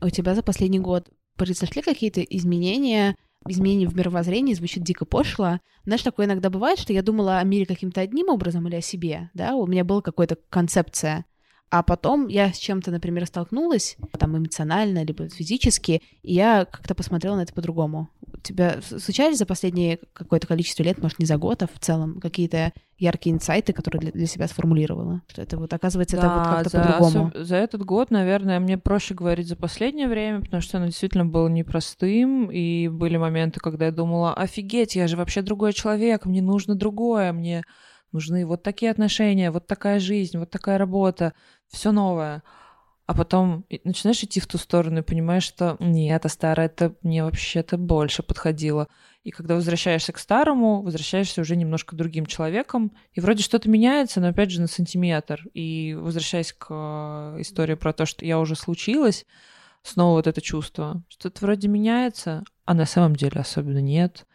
[0.00, 5.58] У тебя за последний год произошли какие-то изменения, изменения в мировоззрении, звучит дико пошло.
[5.84, 9.28] Знаешь, такое иногда бывает, что я думала о мире каким-то одним образом или о себе,
[9.34, 11.26] да, у меня была какая-то концепция,
[11.70, 17.36] а потом я с чем-то, например, столкнулась, там, эмоционально, либо физически, и я как-то посмотрела
[17.36, 18.08] на это по-другому.
[18.32, 22.20] У тебя случались за последнее какое-то количество лет, может, не за год, а в целом,
[22.20, 25.22] какие-то яркие инсайты, которые для, для себя сформулировала?
[25.28, 27.28] Что это вот, оказывается, это вот Да, как-то за, по-другому.
[27.34, 31.26] особ- за этот год, наверное, мне проще говорить за последнее время, потому что оно действительно
[31.26, 36.42] было непростым, и были моменты, когда я думала, офигеть, я же вообще другой человек, мне
[36.42, 37.64] нужно другое, мне
[38.12, 41.34] нужны вот такие отношения, вот такая жизнь, вот такая работа,
[41.68, 42.42] все новое.
[43.06, 47.22] А потом начинаешь идти в ту сторону и понимаешь, что нет, а старое это мне
[47.22, 48.88] вообще-то больше подходило.
[49.22, 54.28] И когда возвращаешься к старому, возвращаешься уже немножко другим человеком, и вроде что-то меняется, но
[54.28, 55.46] опять же на сантиметр.
[55.54, 59.24] И возвращаясь к э, истории про то, что я уже случилась,
[59.82, 64.26] снова вот это чувство, что-то вроде меняется, а на самом деле особенно нет.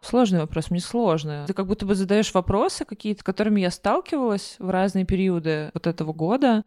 [0.00, 1.44] Сложный вопрос, мне сложно.
[1.46, 6.12] Ты как будто бы задаешь вопросы какие-то, которыми я сталкивалась в разные периоды вот этого
[6.12, 6.64] года,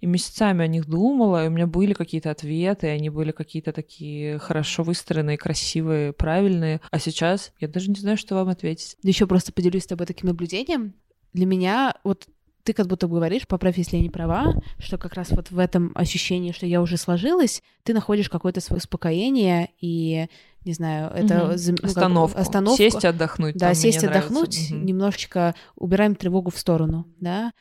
[0.00, 3.72] и месяцами о них думала, и у меня были какие-то ответы, и они были какие-то
[3.72, 6.80] такие хорошо выстроенные, красивые, правильные.
[6.90, 8.96] А сейчас я даже не знаю, что вам ответить.
[9.02, 10.94] Еще просто поделюсь с тобой таким наблюдением.
[11.34, 12.28] Для меня вот
[12.64, 15.58] ты как будто бы говоришь, поправь, если я не права, что как раз вот в
[15.58, 20.26] этом ощущении, что я уже сложилась, ты находишь какое-то свое успокоение и,
[20.64, 22.38] не знаю, это ну, как- остановку.
[22.38, 22.76] остановку.
[22.76, 23.56] Сесть отдохнуть.
[23.56, 24.26] Да, сесть нравится.
[24.28, 24.84] отдохнуть, Мгм.
[24.86, 27.52] немножечко убираем тревогу в сторону, да.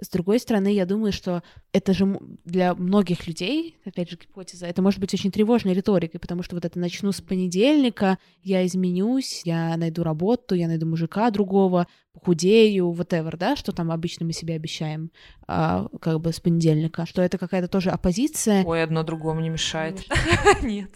[0.00, 4.82] С другой стороны, я думаю, что это же для многих людей, опять же, гипотеза, это
[4.82, 9.76] может быть очень тревожной риторикой, потому что вот это начну с понедельника, я изменюсь, я
[9.76, 15.10] найду работу, я найду мужика другого, похудею, whatever, да, что там обычно мы себе обещаем,
[15.46, 18.64] а, как бы с понедельника, что это какая-то тоже оппозиция.
[18.64, 20.04] Ой, одно другому не мешает.
[20.62, 20.90] Нет.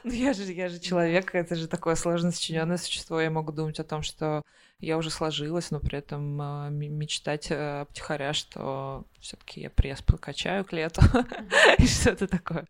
[0.04, 3.20] Ну я же, я же человек, это же такое сложно сочиненное существо.
[3.20, 4.42] Я могу думать о том, что
[4.78, 10.00] я уже сложилась, но при этом а, м- мечтать э, втихаря, что все-таки я пресс
[10.00, 11.02] покачаю к лету
[11.78, 12.66] и что-то такое.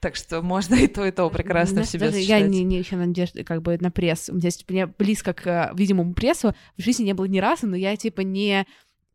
[0.00, 3.44] Так что можно и то, и то прекрасно в себе я не, не еще надежды
[3.44, 4.28] как бы на пресс.
[4.28, 7.96] У меня близко к э, видимому прессу в жизни не было ни разу, но я
[7.96, 8.66] типа не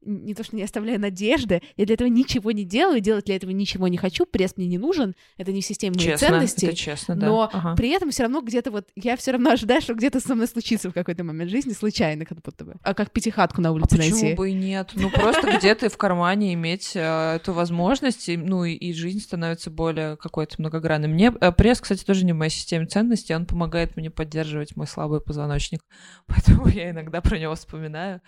[0.04, 3.52] не то, что не оставляю надежды, я для этого ничего не делаю, делать для этого
[3.52, 6.68] ничего не хочу, пресс мне не нужен, это не в системе моих Честно, ценностей.
[6.68, 7.28] это честно, да.
[7.28, 7.76] Но Ага.
[7.76, 10.90] при этом все равно где-то вот я все равно ожидаю, что где-то со мной случится
[10.90, 12.76] в какой-то момент жизни случайно, как будто бы.
[12.84, 14.34] А как пятихатку на А улице почему найти.
[14.36, 14.92] бы и нет?
[14.96, 20.18] Ну, просто где-то в кармане иметь э, эту возможность, ну, и, и жизнь становится более
[20.18, 21.08] какой-то многогранной.
[21.10, 24.88] Мне э, пресс, кстати, тоже не в моей системе ценностей, он помогает мне поддерживать мой
[24.88, 25.82] слабый позвоночник,
[26.28, 28.22] поэтому я иногда про него вспоминаю.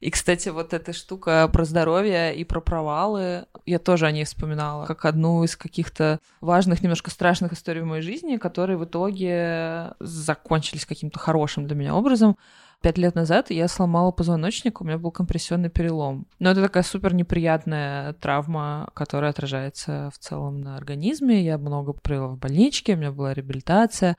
[0.00, 4.86] И, кстати, вот эта штука про здоровье и про провалы, я тоже о ней вспоминала,
[4.86, 10.86] как одну из каких-то важных, немножко страшных историй в моей жизни, которые в итоге закончились
[10.86, 12.36] каким-то хорошим для меня образом.
[12.82, 16.26] Пять лет назад я сломала позвоночник, у меня был компрессионный перелом.
[16.38, 21.42] Но это такая супер неприятная травма, которая отражается в целом на организме.
[21.42, 24.16] Я много провела в больничке, у меня была реабилитация.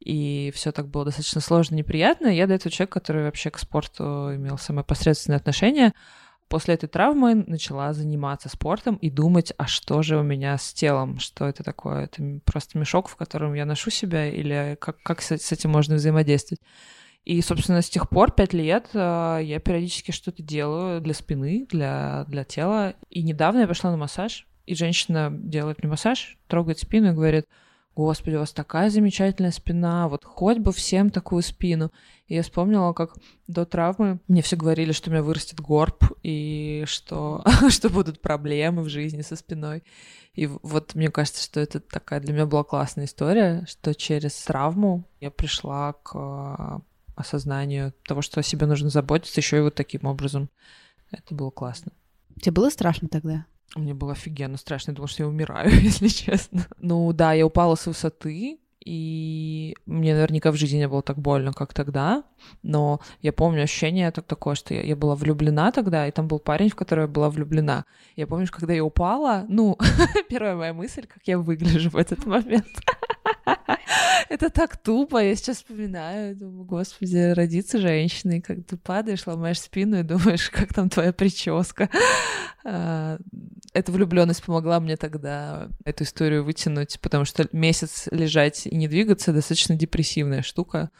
[0.00, 2.28] и все так было достаточно сложно, неприятно.
[2.28, 5.92] Я до этого человек, который вообще к спорту имел самое посредственное отношение,
[6.48, 11.18] после этой травмы начала заниматься спортом и думать, а что же у меня с телом,
[11.18, 15.36] что это такое, это просто мешок, в котором я ношу себя, или как, как с,
[15.36, 16.60] с этим можно взаимодействовать.
[17.24, 22.24] И, собственно, с тех пор, пять лет, э, я периодически что-то делаю для спины, для,
[22.26, 22.94] для тела.
[23.10, 27.44] И недавно я пошла на массаж, и женщина делает мне массаж, трогает спину и говорит,
[28.04, 31.90] господи, у вас такая замечательная спина, вот хоть бы всем такую спину.
[32.28, 33.16] И я вспомнила, как
[33.48, 38.82] до травмы мне все говорили, что у меня вырастет горб, и что, что будут проблемы
[38.82, 39.82] в жизни со спиной.
[40.34, 45.04] И вот мне кажется, что это такая для меня была классная история, что через травму
[45.18, 46.80] я пришла к а,
[47.16, 50.50] осознанию того, что о себе нужно заботиться еще и вот таким образом.
[51.10, 51.90] Это было классно.
[52.40, 53.46] Тебе было страшно тогда?
[53.76, 56.66] Мне было офигенно страшно, я думала, что я умираю, если честно.
[56.78, 61.52] Ну да, я упала с высоты, и мне наверняка в жизни не было так больно,
[61.52, 62.24] как тогда,
[62.62, 66.38] но я помню ощущение так такое, что я, я была влюблена тогда, и там был
[66.38, 67.84] парень, в которого я была влюблена.
[68.16, 69.76] Я помню, когда я упала, ну,
[70.30, 72.66] первая моя мысль, как я выгляжу в этот момент.
[74.28, 80.00] Это так тупо, я сейчас вспоминаю, думаю, господи, родиться женщиной, как ты падаешь, ломаешь спину
[80.00, 81.88] и думаешь, как там твоя прическа.
[82.64, 83.18] А,
[83.72, 89.32] эта влюбленность помогла мне тогда эту историю вытянуть, потому что месяц лежать и не двигаться
[89.32, 90.90] достаточно депрессивная штука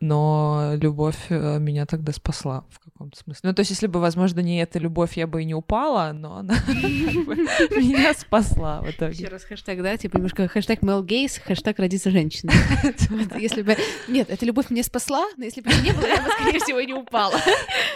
[0.00, 3.40] но любовь э, меня тогда спасла в каком-то смысле.
[3.48, 6.36] Ну, то есть, если бы, возможно, не эта любовь, я бы и не упала, но
[6.36, 9.16] она меня спасла в итоге.
[9.16, 12.54] Еще раз хэштег, да, типа немножко хэштег Мел Гейс, хэштег родиться женщиной.
[13.40, 13.76] Если бы...
[14.08, 16.80] Нет, эта любовь меня спасла, но если бы ее не было, я бы, скорее всего,
[16.80, 17.34] не упала.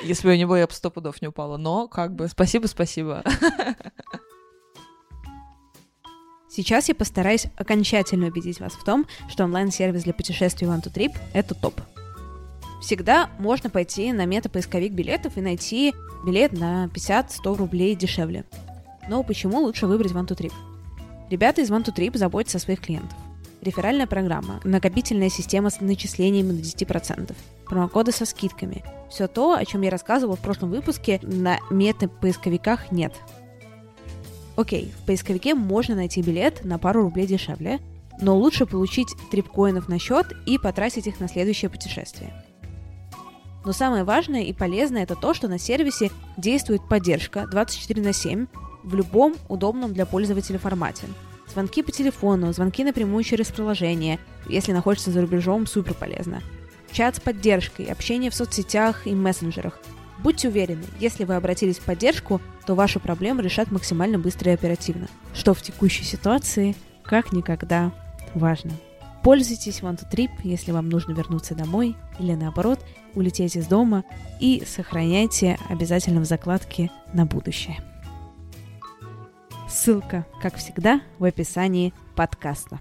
[0.02, 1.56] Если бы ее не было, я бы сто пудов не упала.
[1.56, 3.22] Но, как бы, спасибо, спасибо.
[6.52, 11.16] Сейчас я постараюсь окончательно убедить вас в том, что онлайн-сервис для путешествий One to Trip—
[11.32, 11.80] это топ.
[12.82, 15.94] Всегда можно пойти на мета-поисковик билетов и найти
[16.26, 18.44] билет на 50-100 рублей дешевле.
[19.08, 20.52] Но почему лучше выбрать One to Trip?
[21.30, 23.16] Ребята из One to Trip заботятся о своих клиентов.
[23.60, 27.32] Реферальная программа, накопительная система с начислениями на 10%,
[27.66, 28.82] промокоды со скидками.
[29.08, 33.12] Все то, о чем я рассказывала в прошлом выпуске, на мета-поисковиках нет—
[34.60, 37.80] Окей, в поисковике можно найти билет на пару рублей дешевле,
[38.20, 42.30] но лучше получить трипкоинов на счет и потратить их на следующее путешествие.
[43.64, 48.48] Но самое важное и полезное это то, что на сервисе действует поддержка 24 на 7
[48.82, 51.06] в любом удобном для пользователя формате.
[51.50, 56.42] Звонки по телефону, звонки напрямую через приложение, если находишься за рубежом, супер полезно.
[56.92, 59.80] Чат с поддержкой, общение в соцсетях и мессенджерах.
[60.22, 65.08] Будьте уверены, если вы обратились в поддержку, то вашу проблему решат максимально быстро и оперативно,
[65.34, 67.92] что в текущей ситуации как никогда
[68.34, 68.72] важно.
[69.22, 72.80] Пользуйтесь One to Trip, если вам нужно вернуться домой или наоборот
[73.14, 74.04] улететь из дома
[74.40, 77.78] и сохраняйте обязательно в закладке на будущее.
[79.68, 82.80] Ссылка, как всегда, в описании подкаста.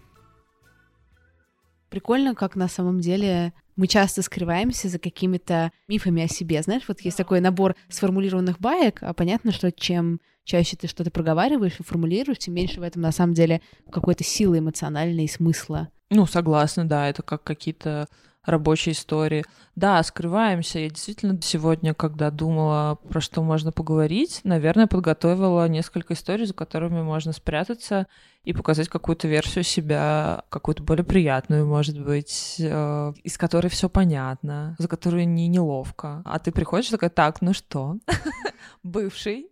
[1.90, 6.62] Прикольно, как на самом деле мы часто скрываемся за какими-то мифами о себе.
[6.62, 11.80] Знаешь, вот есть такой набор сформулированных баек, а понятно, что чем чаще ты что-то проговариваешь
[11.80, 15.90] и формулируешь, тем меньше в этом на самом деле какой-то силы эмоциональной и смысла.
[16.10, 18.08] Ну, согласна, да, это как какие-то
[18.44, 19.46] рабочей истории.
[19.76, 20.80] Да, скрываемся.
[20.80, 27.02] Я действительно сегодня, когда думала, про что можно поговорить, наверное, подготовила несколько историй, за которыми
[27.02, 28.08] можно спрятаться
[28.44, 34.76] и показать какую-то версию себя, какую-то более приятную, может быть, э, из которой все понятно,
[34.80, 36.22] за которую не неловко.
[36.26, 37.98] А ты приходишь такая, так, ну что,
[38.84, 39.48] бывший,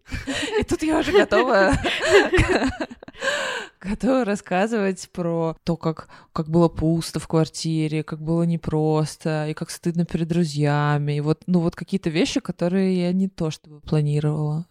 [0.59, 1.73] и тут я уже готова
[3.81, 9.69] готова рассказывать про то, как, как было пусто в квартире, как было непросто, и как
[9.69, 11.17] стыдно перед друзьями.
[11.17, 14.65] И вот, ну, вот какие-то вещи, которые я не то чтобы планировала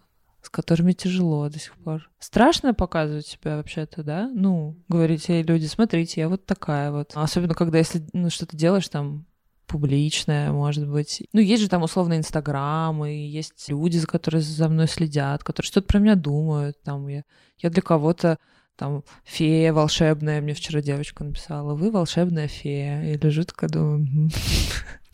[0.46, 2.08] с которыми тяжело до сих пор.
[2.20, 4.30] Страшно показывать себя вообще-то, да?
[4.32, 7.12] Ну, говорить, люди, смотрите, я вот такая вот.
[7.14, 9.26] Особенно, когда если ну, что-то делаешь там
[9.66, 11.24] публичное, может быть.
[11.32, 15.66] Ну, есть же там условно Инстаграм, и есть люди, за которые за мной следят, которые
[15.66, 16.80] что-то про меня думают.
[16.84, 17.24] Там я,
[17.58, 18.38] я для кого-то
[18.76, 23.02] там фея волшебная, мне вчера девочка написала, вы волшебная фея.
[23.02, 24.30] Я лежу такая, думаю,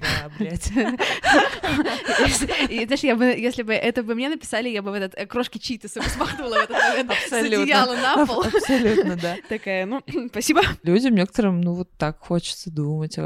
[0.00, 0.70] да, блядь.
[2.70, 5.26] И, знаешь, я бы, если бы это бы мне написали, я бы в этот э,
[5.26, 8.42] крошки читаса смахнула в этот момент с одеяла на пол.
[8.42, 9.36] Абсолютно, да.
[9.48, 10.62] Такая, ну, спасибо.
[10.82, 13.18] Людям некоторым, ну, вот так хочется думать.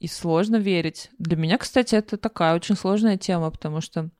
[0.00, 1.10] И сложно верить.
[1.18, 4.10] Для меня, кстати, это такая очень сложная тема, потому что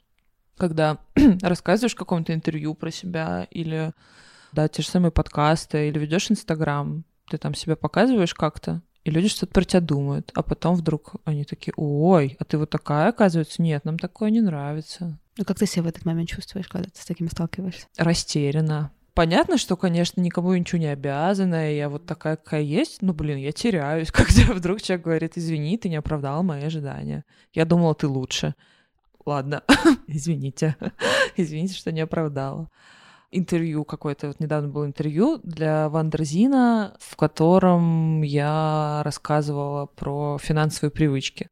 [0.57, 0.99] когда
[1.43, 3.93] рассказываешь в каком-то интервью про себя или
[4.53, 9.29] да, те же самые подкасты, или ведешь Инстаграм, ты там себя показываешь как-то, и люди
[9.29, 13.61] что-то про тебя думают, а потом вдруг они такие, ой, а ты вот такая, оказывается,
[13.61, 15.19] нет, нам такое не нравится.
[15.37, 17.87] Ну как ты себя в этот момент чувствуешь, когда ты с такими сталкиваешься?
[17.99, 18.93] Растеряна.
[19.13, 23.37] Понятно, что, конечно, никому ничего не обязана, и я вот такая, какая есть, ну, блин,
[23.37, 27.25] я теряюсь, когда вдруг человек говорит, извини, ты не оправдала мои ожидания.
[27.53, 28.55] Я думала, ты лучше.
[29.27, 29.63] Ладно,
[30.07, 30.77] извините,
[31.37, 32.71] извините, что не оправдала
[33.37, 41.49] интервью какое-то, вот недавно было интервью для Вандерзина, в котором я рассказывала про финансовые привычки.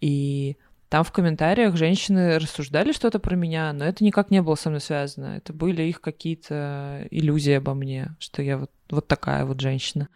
[0.00, 0.56] И
[0.88, 4.80] там в комментариях женщины рассуждали что-то про меня, но это никак не было со мной
[4.80, 5.36] связано.
[5.36, 10.08] Это были их какие-то иллюзии обо мне, что я вот, вот такая вот женщина.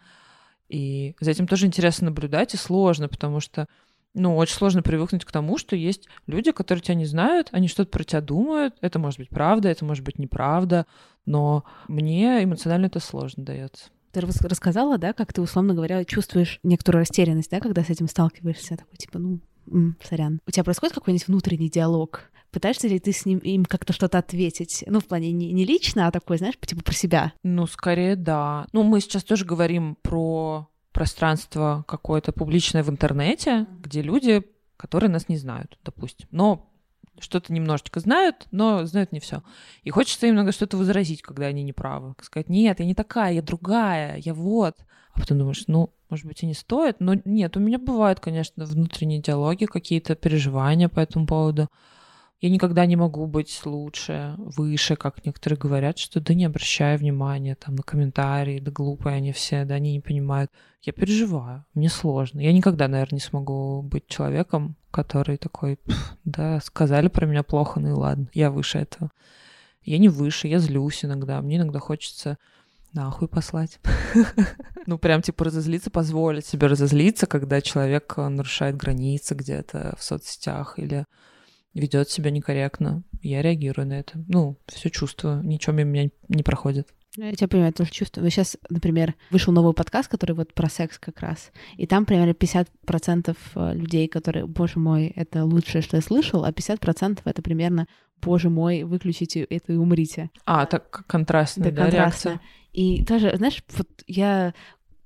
[0.69, 3.67] И за этим тоже интересно наблюдать и сложно, потому что
[4.13, 7.89] ну, очень сложно привыкнуть к тому, что есть люди, которые тебя не знают, они что-то
[7.89, 8.75] про тебя думают.
[8.81, 10.85] Это может быть правда, это может быть неправда,
[11.25, 13.85] но мне эмоционально это сложно дается.
[14.11, 18.75] Ты рассказала, да, как ты, условно говоря, чувствуешь некоторую растерянность, да, когда с этим сталкиваешься,
[18.75, 19.39] такой, типа, ну,
[19.71, 20.41] м, сорян.
[20.45, 22.29] У тебя происходит какой-нибудь внутренний диалог?
[22.51, 24.83] Пытаешься ли ты с ним им как-то что-то ответить?
[24.85, 27.31] Ну, в плане не, не лично, а такой, знаешь, типа про себя.
[27.43, 28.67] Ну, скорее, да.
[28.73, 34.43] Ну, мы сейчас тоже говорим про пространство какое-то публичное в интернете, где люди,
[34.77, 36.27] которые нас не знают, допустим.
[36.31, 36.71] Но
[37.19, 39.43] что-то немножечко знают, но знают не все.
[39.83, 42.15] И хочется иногда что-то возразить, когда они не правы.
[42.21, 44.75] Сказать, нет, я не такая, я другая, я вот.
[45.13, 46.99] А потом думаешь, ну, может быть, и не стоит.
[46.99, 51.69] Но нет, у меня бывают, конечно, внутренние диалоги, какие-то переживания по этому поводу.
[52.41, 57.53] Я никогда не могу быть лучше, выше, как некоторые говорят, что да не обращай внимания
[57.53, 60.49] там на комментарии, да глупые они все, да они не понимают.
[60.81, 62.39] Я переживаю, мне сложно.
[62.39, 65.79] Я никогда, наверное, не смогу быть человеком, который такой,
[66.25, 69.11] да, сказали про меня плохо, ну и ладно, я выше этого.
[69.83, 71.39] Я не выше, я злюсь иногда.
[71.43, 72.39] Мне иногда хочется
[72.91, 73.79] нахуй послать.
[74.87, 81.05] ну, прям, типа, разозлиться, позволить себе разозлиться, когда человек нарушает границы где-то в соцсетях или
[81.73, 84.23] ведет себя некорректно, я реагирую на это.
[84.27, 86.89] Ну, все чувствую, ничего мимо меня не проходит.
[87.17, 88.23] Ну, я тебя понимаю, тоже чувствую.
[88.23, 92.31] Но сейчас, например, вышел новый подкаст, который вот про секс как раз, и там примерно
[92.31, 97.87] 50% э, людей, которые, боже мой, это лучшее, что я слышал, а 50% это примерно,
[98.21, 100.29] боже мой, выключите это и умрите.
[100.45, 102.29] А, так контрастная, да, да контрастно.
[102.29, 102.41] реакция.
[102.71, 104.53] И тоже, знаешь, вот я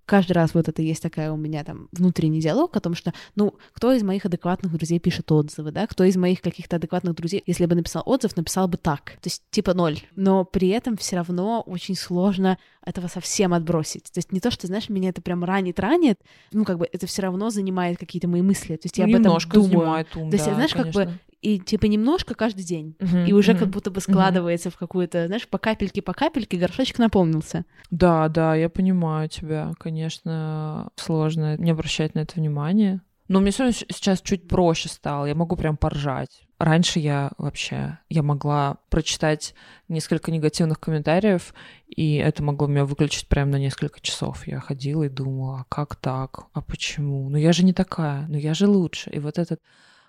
[0.06, 3.56] каждый раз вот это есть такая у меня там внутренний диалог о том, что, ну,
[3.74, 7.66] кто из моих адекватных друзей пишет отзывы, да, кто из моих каких-то адекватных друзей, если
[7.66, 11.62] бы написал отзыв, написал бы так, то есть типа ноль, но при этом все равно
[11.66, 14.04] очень сложно этого совсем отбросить.
[14.12, 16.20] То есть не то, что, знаешь, меня это прям ранит, ранит,
[16.52, 18.76] ну, как бы это все равно занимает какие-то мои мысли.
[18.76, 19.86] То есть я Немножко об этом думаю.
[19.86, 21.06] Занимает ум, то есть, да, знаешь, конечно.
[21.06, 24.70] как бы и типа немножко каждый день, uh-huh, и уже uh-huh, как будто бы складывается
[24.70, 24.74] uh-huh.
[24.74, 27.66] в какую-то, знаешь, по капельке, по капельке горшочек наполнился.
[27.92, 33.02] Да, да, я понимаю тебя, конечно, сложно не обращать на это внимание.
[33.28, 36.42] Но мне все равно сейчас чуть проще стало, я могу прям поржать.
[36.58, 39.54] Раньше я вообще, я могла прочитать
[39.88, 41.54] несколько негативных комментариев,
[41.88, 44.48] и это могло меня выключить прямо на несколько часов.
[44.48, 46.46] Я ходила и думала, а как так?
[46.54, 47.30] А почему?
[47.30, 49.12] Ну я же не такая, ну я же лучше.
[49.12, 49.60] И вот этот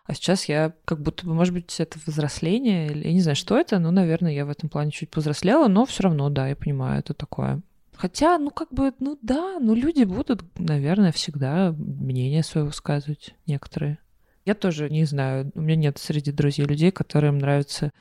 [0.06, 3.58] а сейчас я как будто бы, может быть, это взросление, или я не знаю, что
[3.58, 7.00] это, но, наверное, я в этом плане чуть повзрослела, но все равно, да, я понимаю,
[7.00, 7.60] это такое.
[7.96, 13.98] Хотя, ну, как бы, ну да, ну люди будут, наверное, всегда мнение свое высказывать, некоторые.
[14.44, 17.92] Я тоже не знаю, у меня нет среди друзей людей, которым нравится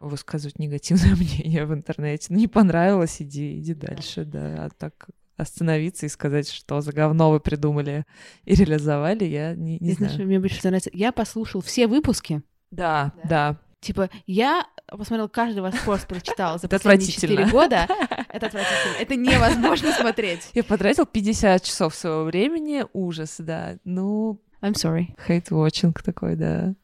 [0.00, 2.26] высказывать негативное мнение в интернете.
[2.30, 4.66] Ну, не понравилось, иди, иди дальше, да.
[4.66, 8.04] А так остановиться и сказать, что за говно вы придумали
[8.44, 10.12] и реализовали, я не, не знаю.
[10.12, 10.90] Знаешь, мне больше нравится.
[10.92, 12.42] Я послушал все выпуски.
[12.70, 13.28] Да, да.
[13.28, 13.56] да.
[13.80, 17.86] Типа, я посмотрел каждый ваш пост, прочитал за последние 4 года.
[18.28, 18.96] Это отвратительно.
[18.98, 20.50] Это невозможно смотреть.
[20.54, 22.84] Я потратил 50 часов своего времени.
[22.92, 23.76] Ужас, да.
[23.84, 24.40] Ну...
[24.62, 25.14] I'm sorry.
[25.28, 26.74] Hate watching такой, да.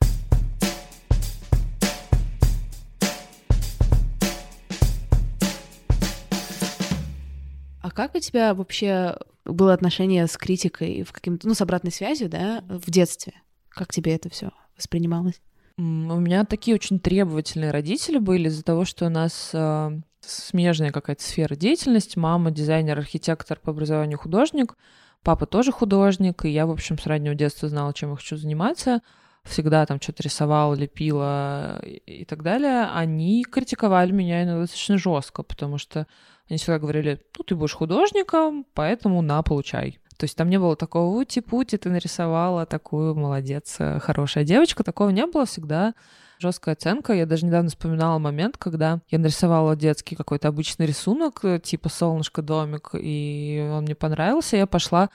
[7.92, 12.62] Как у тебя вообще было отношение с критикой, в каким-то, ну, с обратной связью, да,
[12.68, 13.34] в детстве?
[13.68, 15.40] Как тебе это все воспринималось?
[15.78, 21.22] У меня такие очень требовательные родители были из-за того, что у нас э, смежная какая-то
[21.22, 22.18] сфера деятельности.
[22.18, 24.76] Мама дизайнер, архитектор по образованию художник,
[25.22, 29.00] папа тоже художник, и я, в общем, с раннего детства знала, чем я хочу заниматься
[29.44, 35.78] всегда там что-то рисовала, лепила и так далее, они критиковали меня иногда достаточно жестко, потому
[35.78, 36.06] что
[36.52, 39.98] они всегда говорили, ну, ты будешь художником, поэтому на, получай.
[40.18, 44.84] То есть там не было такого ути-пути, ты нарисовала такую молодец, хорошая девочка.
[44.84, 45.94] Такого не было всегда
[46.38, 47.14] жесткая оценка.
[47.14, 52.42] Я даже недавно вспоминала момент, когда я нарисовала детский какой-то обычный рисунок, э, типа солнышко,
[52.42, 54.58] домик, и он мне понравился.
[54.58, 55.08] Я пошла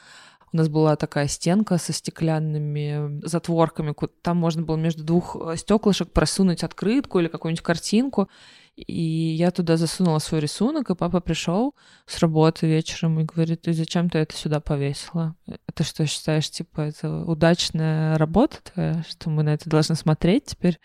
[0.53, 3.93] У нас была такая стенка со стеклянными затворками.
[4.21, 8.29] Там можно было между двух э, стеклышек просунуть открытку или какую-нибудь картинку.
[8.75, 11.75] И я туда засунула свой рисунок, и папа пришел
[12.05, 15.35] с работы вечером и говорит, ты зачем ты это сюда повесила?
[15.67, 20.79] Это что, считаешь, типа, это удачная работа твоя, что мы на это должны смотреть теперь?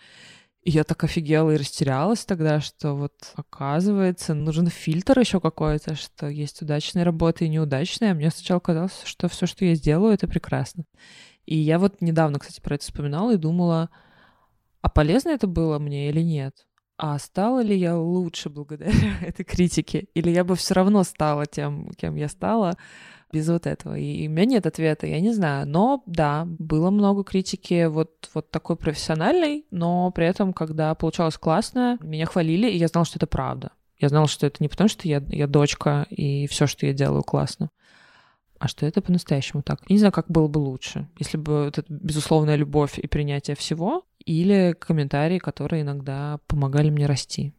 [0.63, 6.29] И я так офигела и растерялась тогда, что вот оказывается нужен фильтр еще какой-то, что
[6.29, 8.13] есть удачные работы и неудачные.
[8.13, 10.85] А мне сначала казалось, что все, что я сделаю, это прекрасно.
[11.47, 13.91] И я вот недавно, кстати, про это вспоминала и думала,
[14.81, 16.67] а полезно это было мне или нет?
[16.97, 18.93] А стала ли я лучше благодаря
[19.23, 20.07] этой критике?
[20.15, 22.77] Или я бы все равно стала тем, кем я стала,
[23.33, 23.99] без вот этого.
[23.99, 25.67] И у меня нет ответа, я не знаю.
[25.67, 31.99] Но да, было много критики вот, вот такой профессиональной, но при этом, когда получалось классно,
[32.03, 33.73] меня хвалили, и я знала, что это правда.
[33.99, 37.23] Я знала, что это не потому, что я, я дочка, и все, что я делаю,
[37.23, 37.71] классно,
[38.59, 39.89] а что это по-настоящему так.
[39.89, 44.05] Не знаю, как было бы лучше, если бы вот эта безусловная любовь и принятие всего,
[44.25, 47.55] или комментарии, которые иногда помогали мне расти.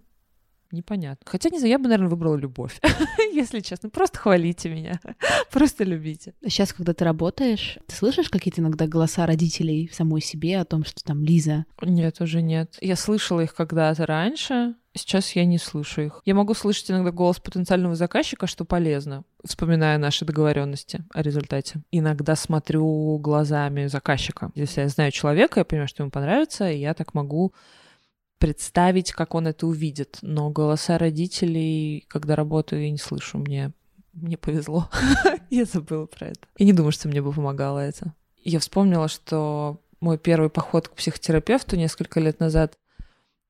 [0.74, 1.24] Непонятно.
[1.26, 2.80] Хотя, не знаю, я бы, наверное, выбрала любовь,
[3.32, 3.90] если честно.
[3.90, 5.00] Просто хвалите меня,
[5.52, 6.34] просто любите.
[6.42, 11.04] Сейчас, когда ты работаешь, ты слышишь какие-то иногда голоса родителей самой себе о том, что
[11.04, 11.66] там Лиза?
[11.84, 12.76] Нет, уже нет.
[12.82, 16.22] Я слышала их когда-то раньше, сейчас я не слышу их.
[16.26, 21.84] Я могу слышать иногда голос потенциального заказчика, что полезно, вспоминая наши договоренности о результате.
[21.92, 24.52] Иногда смотрю глазами заказчика.
[24.56, 27.54] Если я знаю человека, я понимаю, что ему понравится, и я так могу
[28.44, 30.18] представить, как он это увидит.
[30.22, 33.38] Но голоса родителей, когда работаю, я не слышу.
[33.38, 33.72] Мне,
[34.12, 34.90] мне повезло.
[35.50, 36.42] я забыла про это.
[36.58, 38.14] И не думаю, что мне бы помогало это.
[38.44, 42.78] Я вспомнила, что мой первый поход к психотерапевту несколько лет назад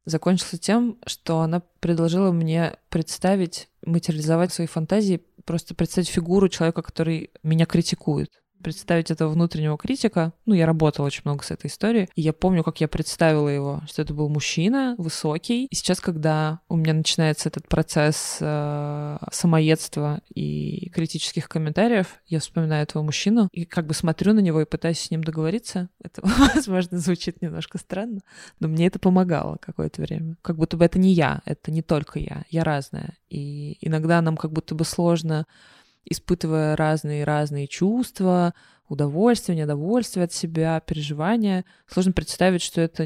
[0.05, 7.31] закончился тем, что она предложила мне представить, материализовать свои фантазии, просто представить фигуру человека, который
[7.41, 10.33] меня критикует представить этого внутреннего критика.
[10.45, 12.09] Ну, я работала очень много с этой историей.
[12.15, 15.65] И я помню, как я представила его, что это был мужчина, высокий.
[15.65, 22.83] И сейчас, когда у меня начинается этот процесс э, самоедства и критических комментариев, я вспоминаю
[22.83, 25.89] этого мужчину и как бы смотрю на него и пытаюсь с ним договориться.
[26.01, 26.21] Это,
[26.55, 28.21] возможно, звучит немножко странно,
[28.59, 30.37] но мне это помогало какое-то время.
[30.41, 33.17] Как будто бы это не я, это не только я, я разная.
[33.29, 35.45] И иногда нам как будто бы сложно
[36.05, 38.53] испытывая разные-разные чувства,
[38.89, 41.65] удовольствие, недовольствие от себя, переживания.
[41.87, 43.05] Сложно представить, что это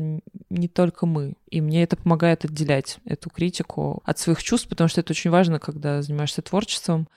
[0.49, 1.35] не только мы.
[1.49, 5.59] И мне это помогает отделять эту критику от своих чувств, потому что это очень важно,
[5.59, 7.07] когда занимаешься творчеством.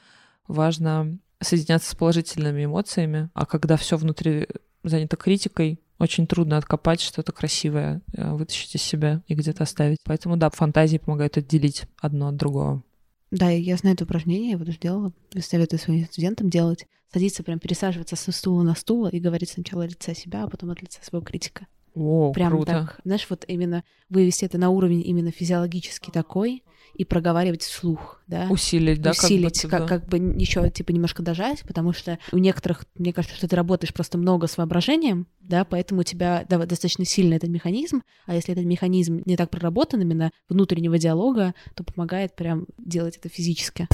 [0.46, 4.46] Важно соединяться с положительными эмоциями, а когда все внутри
[4.82, 9.98] занято критикой, очень трудно откопать что-то красивое, э, вытащить из себя и где-то оставить.
[10.04, 12.82] Поэтому, да, фантазии помогают отделить одно от другого.
[13.30, 15.12] Да, я знаю это упражнение, я его сделала.
[15.38, 16.86] Советую своим студентам делать.
[17.12, 20.70] Садиться, прям пересаживаться со стула на стул и говорить сначала от лица себя, а потом
[20.70, 21.66] от лица своего критика.
[21.94, 22.66] О, прям круто.
[22.66, 23.00] так.
[23.04, 26.62] Знаешь, вот именно вывести это на уровень именно физиологический такой,
[27.00, 28.46] и проговаривать вслух, да.
[28.50, 32.84] Усилить, да, Усилить, как, как, как бы еще типа немножко дожать, потому что у некоторых,
[32.94, 37.06] мне кажется, что ты работаешь просто много с воображением, да, поэтому у тебя да, достаточно
[37.06, 42.36] сильный этот механизм, а если этот механизм не так проработан именно внутреннего диалога, то помогает
[42.36, 43.88] прям делать это физически.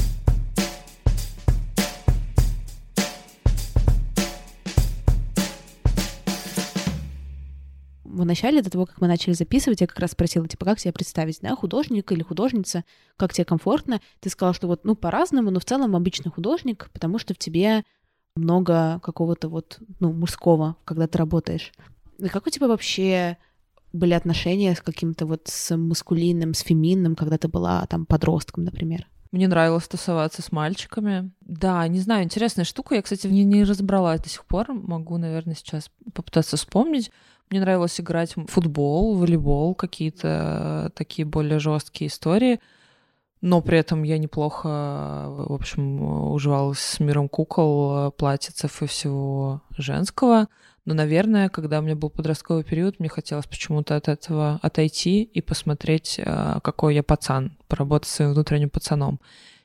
[8.16, 10.92] В начале, до того, как мы начали записывать, я как раз спросила, типа, как себя
[10.92, 12.84] представить, да, художник или художница,
[13.16, 14.00] как тебе комфортно?
[14.20, 17.84] Ты сказала, что вот, ну, по-разному, но в целом обычный художник, потому что в тебе
[18.34, 21.72] много какого-то вот, ну, мужского, когда ты работаешь.
[22.18, 23.36] И как у тебя вообще
[23.92, 29.06] были отношения с каким-то вот с маскулинным, с феминным, когда ты была там подростком, например?
[29.32, 31.30] Мне нравилось тусоваться с мальчиками.
[31.40, 32.94] Да, не знаю, интересная штука.
[32.94, 34.72] Я, кстати, в ней не разобралась до сих пор.
[34.72, 37.10] Могу, наверное, сейчас попытаться вспомнить.
[37.50, 42.60] Мне нравилось играть в футбол, волейбол, какие-то такие более жесткие истории.
[43.42, 44.68] Но при этом я неплохо,
[45.28, 50.48] в общем, уживалась с миром кукол, платьицев и всего женского.
[50.86, 55.40] Но, наверное, когда у меня был подростковый период, мне хотелось почему-то от этого отойти и
[55.42, 56.18] посмотреть,
[56.62, 59.20] какой я пацан, поработать своим внутренним пацаном.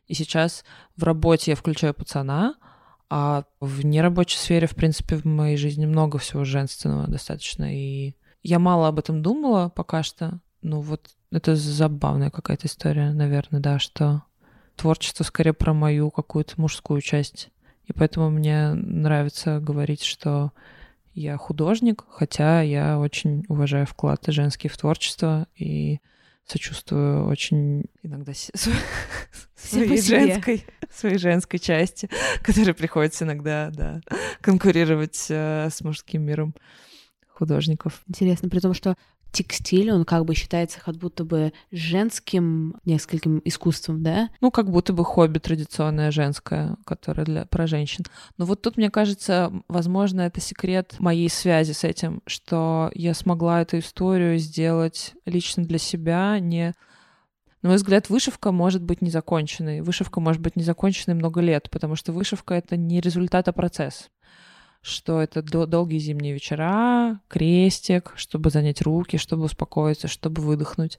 [0.07, 0.65] И сейчас
[0.97, 2.55] в работе я включаю пацана,
[3.13, 7.75] а в нерабочей сфере, в принципе, в моей жизни много всего женственного достаточно.
[7.75, 10.39] И я мало об этом думала пока что.
[10.61, 14.23] Ну вот это забавная какая-то история, наверное, да, что
[14.77, 17.49] творчество скорее про мою какую-то мужскую часть.
[17.83, 20.53] И поэтому мне нравится говорить, что
[21.13, 25.99] я художник, хотя я очень уважаю вклад женский в творчество и
[26.45, 28.33] сочувствую очень иногда
[29.55, 32.09] своей женской, своей женской части,
[32.43, 34.01] которой приходится иногда, да,
[34.41, 36.55] конкурировать э, с мужским миром
[37.27, 38.03] художников.
[38.07, 38.95] Интересно, при том, что
[39.31, 44.29] текстиль, он как бы считается как будто бы женским нескольким искусством, да?
[44.41, 48.05] Ну, как будто бы хобби традиционное женское, которое для, про женщин.
[48.37, 53.61] Но вот тут, мне кажется, возможно, это секрет моей связи с этим, что я смогла
[53.61, 56.73] эту историю сделать лично для себя, не
[57.61, 59.81] на мой взгляд, вышивка может быть незаконченной.
[59.81, 64.09] Вышивка может быть незаконченной много лет, потому что вышивка— это не результат, а процесс
[64.81, 70.97] что это долгие зимние вечера, крестик, чтобы занять руки, чтобы успокоиться, чтобы выдохнуть.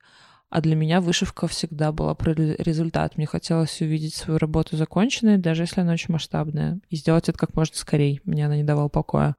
[0.51, 3.16] А для меня вышивка всегда была про результат.
[3.16, 7.57] Мне хотелось увидеть свою работу законченной, даже если она очень масштабная, и сделать это как
[7.57, 8.20] можно скорее.
[8.24, 9.35] Мне она не давала покоя.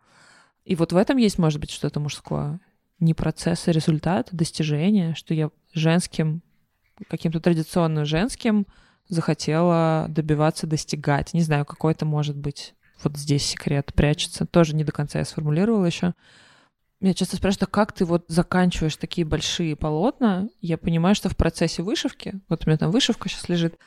[0.66, 2.60] И вот в этом есть, может быть, что-то мужское.
[3.00, 6.42] Не процесс, а результат, достижение, что я женским,
[7.10, 8.66] каким-то традиционно женским
[9.08, 11.34] захотела добиваться, достигать.
[11.34, 12.74] Не знаю, какой это может быть
[13.04, 14.46] вот здесь секрет прячется.
[14.46, 16.14] Тоже не до конца я сформулировала еще.
[17.00, 20.48] Меня часто спрашивают, а как ты вот заканчиваешь такие большие полотна?
[20.62, 23.78] Я понимаю, что в процессе вышивки, вот у меня там вышивка сейчас лежит,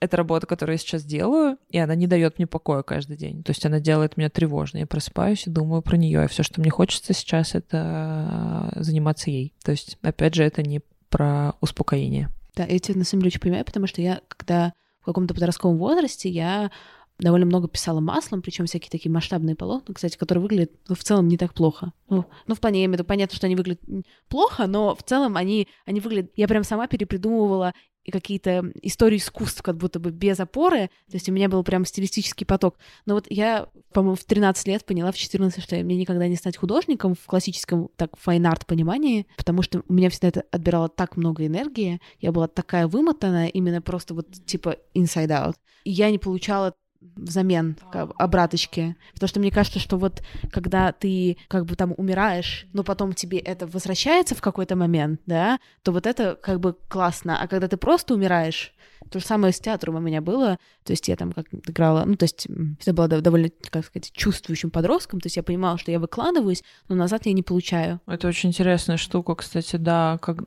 [0.00, 3.42] это работа, которую я сейчас делаю, и она не дает мне покоя каждый день.
[3.42, 4.82] То есть она делает меня тревожной.
[4.82, 6.24] Я просыпаюсь и думаю про нее.
[6.24, 9.54] И все, что мне хочется сейчас, это заниматься ей.
[9.64, 12.28] То есть, опять же, это не про успокоение.
[12.54, 15.78] Да, я тебя на самом деле очень понимаю, потому что я, когда в каком-то подростковом
[15.78, 16.70] возрасте, я
[17.18, 21.28] довольно много писала маслом, причем всякие такие масштабные полотна, кстати, которые выглядят ну, в целом
[21.28, 21.92] не так плохо.
[22.08, 23.82] Ну, ну в плане, я имею в виду, понятно, что они выглядят
[24.28, 26.30] плохо, но в целом они, они выглядят...
[26.36, 27.74] Я прям сама перепридумывала
[28.10, 30.88] какие-то истории искусств, как будто бы без опоры.
[31.10, 32.76] То есть у меня был прям стилистический поток.
[33.06, 36.56] Но вот я, по-моему, в 13 лет поняла, в 14, что мне никогда не стать
[36.56, 41.16] художником в классическом, так, fine art понимании, потому что у меня всегда это отбирало так
[41.16, 45.54] много энергии, я была такая вымотанная, именно просто вот типа inside out.
[45.84, 48.96] И я не получала взамен обраточки.
[49.14, 53.38] Потому что мне кажется, что вот когда ты как бы там умираешь, но потом тебе
[53.38, 57.40] это возвращается в какой-то момент, да, то вот это как бы классно.
[57.40, 58.72] А когда ты просто умираешь,
[59.10, 60.58] то же самое с театром у меня было.
[60.84, 62.46] То есть я там как играла, ну, то есть
[62.80, 65.20] это была довольно, как сказать, чувствующим подростком.
[65.20, 68.00] То есть я понимала, что я выкладываюсь, но назад я не получаю.
[68.06, 70.38] Это очень интересная штука, кстати, да, как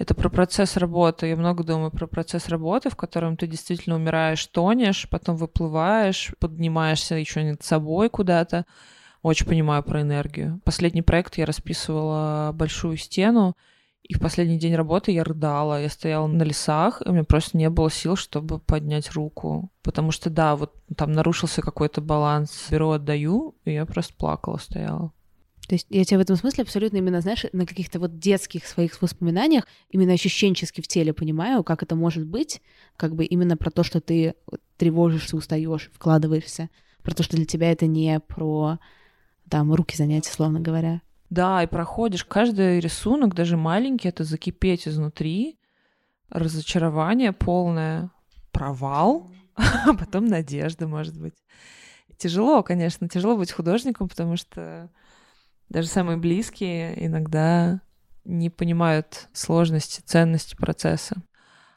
[0.00, 1.26] это про процесс работы.
[1.26, 7.16] Я много думаю про процесс работы, в котором ты действительно умираешь, тонешь, потом выплываешь, поднимаешься
[7.16, 8.64] еще над собой куда-то.
[9.20, 10.58] Очень понимаю про энергию.
[10.64, 13.58] Последний проект я расписывала большую стену,
[14.02, 15.82] и в последний день работы я рыдала.
[15.82, 19.70] Я стояла на лесах, и у меня просто не было сил, чтобы поднять руку.
[19.82, 22.68] Потому что, да, вот там нарушился какой-то баланс.
[22.70, 25.12] Беру, отдаю, и я просто плакала, стояла.
[25.70, 29.00] То есть я тебя в этом смысле абсолютно именно, знаешь, на каких-то вот детских своих
[29.00, 32.60] воспоминаниях, именно ощущенчески в теле понимаю, как это может быть,
[32.96, 34.34] как бы именно про то, что ты
[34.78, 36.70] тревожишься, устаешь, вкладываешься,
[37.04, 38.80] про то, что для тебя это не про
[39.48, 41.02] там руки занятия, словно говоря.
[41.28, 45.56] Да, и проходишь каждый рисунок, даже маленький, это закипеть изнутри,
[46.30, 48.10] разочарование полное,
[48.50, 51.34] провал, а потом надежда, может быть.
[52.18, 54.90] Тяжело, конечно, тяжело быть художником, потому что
[55.70, 57.80] даже самые близкие иногда
[58.24, 61.22] не понимают сложности, ценности процесса.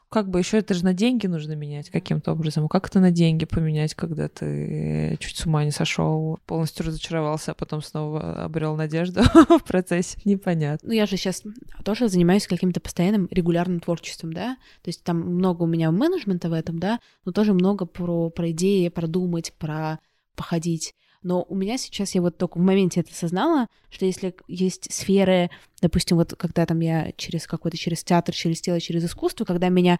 [0.10, 2.68] Как бы еще это же на деньги нужно менять каким-то образом.
[2.68, 7.56] Как это на деньги поменять, когда ты чуть с ума не сошел, полностью разочаровался, а
[7.56, 10.20] потом снова обрел надежду в процессе?
[10.24, 10.90] Непонятно.
[10.90, 11.42] Ну, я же сейчас
[11.84, 14.58] тоже занимаюсь каким-то постоянным регулярным творчеством, да.
[14.84, 18.52] То есть там много у меня менеджмента в этом, да, но тоже много про, про
[18.52, 20.00] идеи, продумать, про
[20.36, 20.94] походить.
[21.24, 25.50] Но у меня сейчас, я вот только в моменте это осознала, что если есть сферы,
[25.82, 30.00] допустим, вот когда там я через какой-то, через театр шелестела, через искусство, когда меня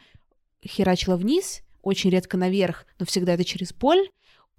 [0.66, 4.10] херачило вниз, очень редко наверх, но всегда это через боль,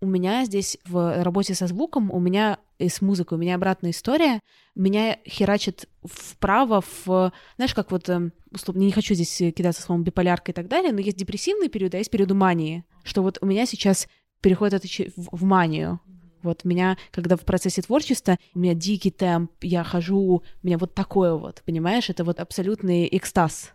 [0.01, 3.93] у меня здесь в работе со звуком, у меня и с музыкой, у меня обратная
[3.93, 4.41] история,
[4.75, 10.51] меня херачит вправо, в, знаешь, как вот, эм, условно, не хочу здесь кидаться словом биполярка
[10.53, 13.65] и так далее, но есть депрессивный период, а есть период мании, что вот у меня
[13.65, 14.09] сейчас
[14.41, 16.01] переходит это в манию,
[16.45, 20.19] вот меня, когда в процессе творчества, у меня дикий темп, я хожу,
[20.63, 23.73] у меня вот такое вот, понимаешь, это вот абсолютный экстаз.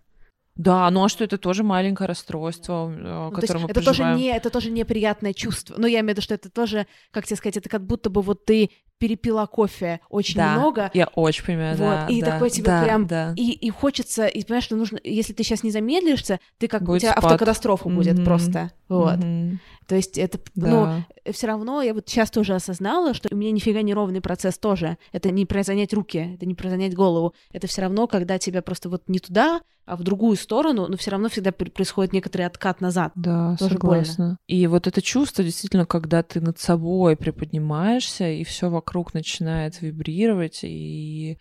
[0.55, 4.15] Да, ну а что это тоже маленькое расстройство, э, ну, которое мы это проживаем.
[4.17, 5.75] тоже не это тоже неприятное чувство.
[5.77, 8.21] Но я имею в виду, что это тоже, как тебе сказать, это как будто бы
[8.21, 10.91] вот ты перепила кофе очень Да, много.
[10.93, 12.07] Я очень понимаю, Вот, да.
[12.09, 13.33] и да, такой тебе да, прям- да.
[13.37, 16.97] И, и хочется, и понимаешь, что нужно, если ты сейчас не замедлишься, ты как Будет
[16.97, 17.23] у тебя спад.
[17.23, 18.25] автокатастрофа будет Мгм.
[18.25, 18.71] просто.
[18.89, 19.15] Вот.
[19.19, 19.59] Мгм.
[19.89, 21.05] То есть это, ну, Да.
[21.33, 24.99] все равно я вот сейчас тоже осознала, что у меня нифига не ровный процесс тоже.
[25.11, 27.33] Это не про занять руки, это не про занять голову.
[27.51, 31.09] Это все равно, когда тебя просто вот не туда, а в другую сторону, но все
[31.09, 33.13] равно всегда происходит некоторый откат назад.
[33.15, 34.05] Да, Тоже больно.
[34.05, 34.37] согласна.
[34.45, 40.59] И вот это чувство, действительно, когда ты над собой приподнимаешься, и все вокруг начинает вибрировать,
[40.61, 41.39] и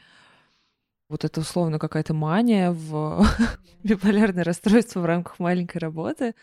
[1.11, 3.27] вот это условно какая-то мания в
[3.85, 6.35] биполярное расстройство в рамках маленькой работы.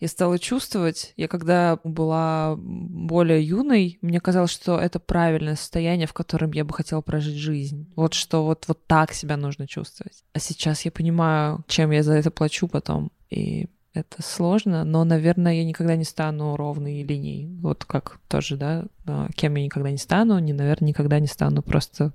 [0.00, 6.12] Я стала чувствовать, я когда была более юной, мне казалось, что это правильное состояние, в
[6.12, 7.92] котором я бы хотела прожить жизнь.
[7.96, 10.22] Вот что вот, вот так себя нужно чувствовать.
[10.34, 13.10] А сейчас я понимаю, чем я за это плачу потом.
[13.28, 17.48] И это сложно, но, наверное, я никогда не стану ровной линией.
[17.60, 18.86] Вот как тоже, да,
[19.34, 22.12] кем я никогда не стану, не, наверное, никогда не стану просто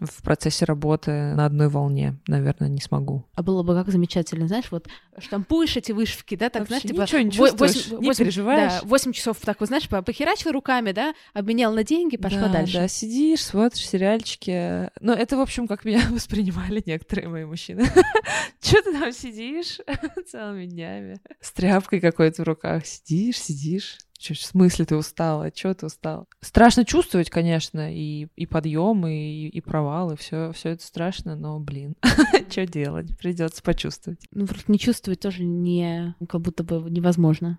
[0.00, 3.24] в процессе работы на одной волне, наверное, не смогу.
[3.34, 4.88] А было бы как замечательно, знаешь, вот
[5.18, 7.02] штампуешь эти вышивки, да, так, Вообще знаешь, типа...
[7.02, 8.72] ничего не чувствуешь, восемь- не восемь- переживаешь.
[8.82, 12.52] Да, 8 часов так, вот знаешь, по- похерачила руками, да, обменял на деньги, пошла да,
[12.54, 12.74] дальше.
[12.74, 14.90] Да, сидишь, смотришь сериальчики.
[15.00, 17.84] Ну, это, в общем, как меня воспринимали некоторые мои мужчины.
[18.60, 19.78] Че ты там сидишь
[20.26, 21.20] целыми днями?
[21.40, 22.84] С тряпкой какой-то в руках.
[22.86, 23.98] Сидишь, сидишь.
[24.32, 25.50] В смысле ты устала?
[25.50, 26.26] Чего ты устала?
[26.40, 31.96] Страшно чувствовать, конечно, и, и подъемы, и, и провалы, все, все это страшно, но, блин,
[32.50, 33.16] что делать?
[33.18, 34.20] Придется почувствовать.
[34.30, 36.14] Ну, просто не чувствовать тоже не...
[36.28, 37.58] как будто бы невозможно.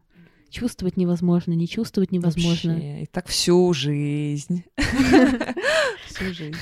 [0.55, 2.75] Чувствовать невозможно, не чувствовать невозможно.
[2.75, 3.01] Вообще.
[3.01, 4.63] И так всю жизнь.
[6.07, 6.55] Всю жизнь.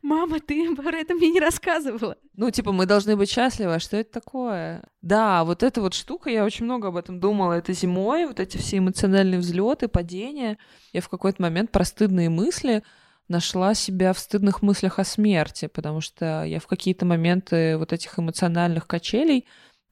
[0.00, 2.16] Мама, ты про это мне не рассказывала.
[2.34, 4.82] Ну, типа, мы должны быть счастливы, а что это такое?
[5.02, 7.52] Да, вот эта вот штука, я очень много об этом думала.
[7.52, 10.56] Это зимой, вот эти все эмоциональные взлеты, падения.
[10.94, 12.82] Я в какой-то момент про стыдные мысли
[13.28, 18.18] нашла себя в стыдных мыслях о смерти, потому что я в какие-то моменты вот этих
[18.18, 19.46] эмоциональных качелей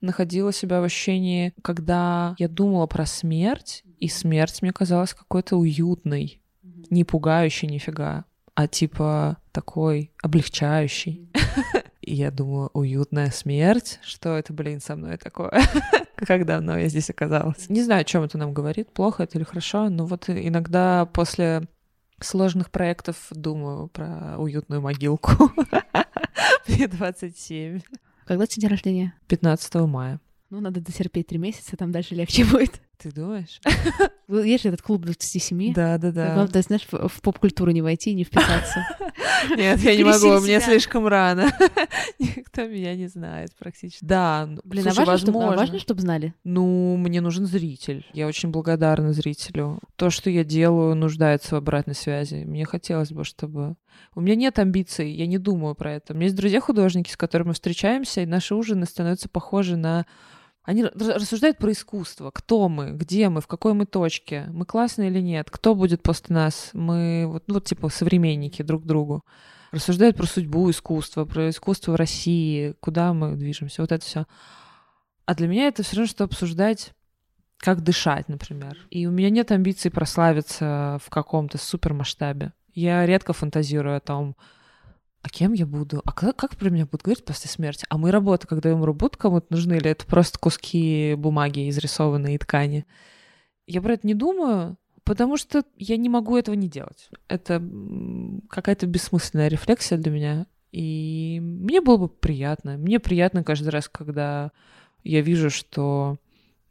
[0.04, 6.40] находила себя в ощущении, когда я думала про смерть, и смерть мне казалась какой-то уютной,
[6.90, 8.24] не пугающей нифига,
[8.54, 11.28] а типа такой облегчающий.
[12.00, 13.98] И я думаю, уютная смерть?
[14.02, 15.62] Что это, блин, со мной такое?
[16.16, 17.70] Как давно я здесь оказалась?
[17.70, 21.66] Не знаю, о чем это нам говорит, плохо это или хорошо, но вот иногда после
[22.20, 25.50] сложных проектов думаю про уютную могилку.
[26.68, 27.80] Мне 27.
[28.26, 29.14] Когда у тебя день рождения?
[29.28, 30.20] 15 мая.
[30.50, 32.80] Ну, надо дотерпеть три месяца, там дальше легче будет.
[32.98, 33.60] Ты думаешь?
[34.26, 35.74] Ну, Есть же этот клуб 27.
[35.74, 36.32] Да, да, да.
[36.32, 38.86] Главное, знаешь, в, поп-культуру не войти и не вписаться.
[39.54, 41.52] Нет, я не могу, мне слишком рано.
[42.18, 44.02] Никто меня не знает практически.
[44.02, 45.60] Да, ну, Блин, а важно, чтобы, а возможно.
[45.60, 46.34] важно, чтобы знали?
[46.42, 48.06] Ну, мне нужен зритель.
[48.14, 49.78] Я очень благодарна зрителю.
[49.96, 52.44] То, что я делаю, нуждается в обратной связи.
[52.46, 53.76] Мне хотелось бы, чтобы...
[54.14, 56.12] У меня нет амбиций, я не думаю про это.
[56.12, 60.06] У меня есть друзья-художники, с которыми мы встречаемся, и наши ужины становятся похожи на...
[60.62, 62.30] Они рассуждают про искусство.
[62.30, 66.34] Кто мы, где мы, в какой мы точке, мы классные или нет, кто будет после
[66.34, 66.70] нас.
[66.72, 69.22] Мы вот, ну, вот типа современники друг другу.
[69.72, 74.24] Рассуждают про судьбу искусства, про искусство в России, куда мы движемся, вот это все.
[75.26, 76.92] А для меня это все равно, что обсуждать,
[77.58, 78.76] как дышать, например.
[78.90, 82.52] И у меня нет амбиций прославиться в каком-то супермасштабе.
[82.74, 84.36] Я редко фантазирую о том,
[85.22, 86.02] а кем я буду?
[86.04, 87.86] А как, как про меня будут говорить после смерти?
[87.88, 89.74] А мои работы, когда я умру, будут кому-то нужны?
[89.74, 92.84] Или это просто куски бумаги, изрисованные ткани?
[93.66, 97.08] Я про это не думаю, потому что я не могу этого не делать.
[97.28, 97.62] Это
[98.50, 100.46] какая-то бессмысленная рефлексия для меня.
[100.72, 102.76] И мне было бы приятно.
[102.76, 104.50] Мне приятно каждый раз, когда
[105.04, 106.18] я вижу, что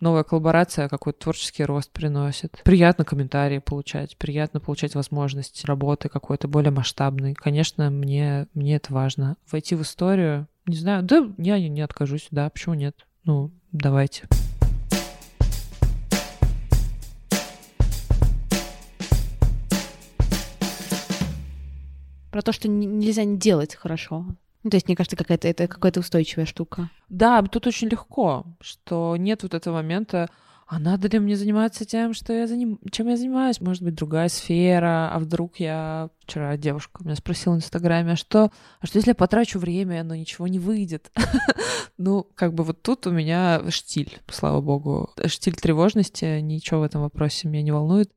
[0.04, 2.62] новая коллаборация какой-то творческий рост приносит.
[2.64, 7.34] Приятно комментарии получать, приятно получать возможность работы какой-то более масштабной.
[7.34, 9.38] Конечно, мне, мне это важно.
[9.50, 13.08] Войти в историю, не знаю, да, я не, не откажусь, да, почему нет?
[13.24, 14.28] Ну, давайте.
[22.30, 24.26] Про то, что нельзя не делать хорошо.
[24.64, 26.90] Ну, то есть, мне кажется, какая-то это какая-то устойчивая штука.
[27.10, 30.30] Да, тут очень легко, что нет вот этого момента,
[30.66, 32.80] а надо ли мне заниматься тем, что я заним...
[32.90, 33.60] чем я занимаюсь?
[33.62, 36.10] Может быть, другая сфера, а вдруг я...
[36.20, 40.16] Вчера девушка меня спросила в Инстаграме, а что, а что если я потрачу время, но
[40.16, 41.12] ничего не выйдет?
[42.00, 45.12] Ну, как бы вот тут у меня штиль, слава богу.
[45.28, 48.12] Штиль тревожности, ничего в этом вопросе меня не волнует.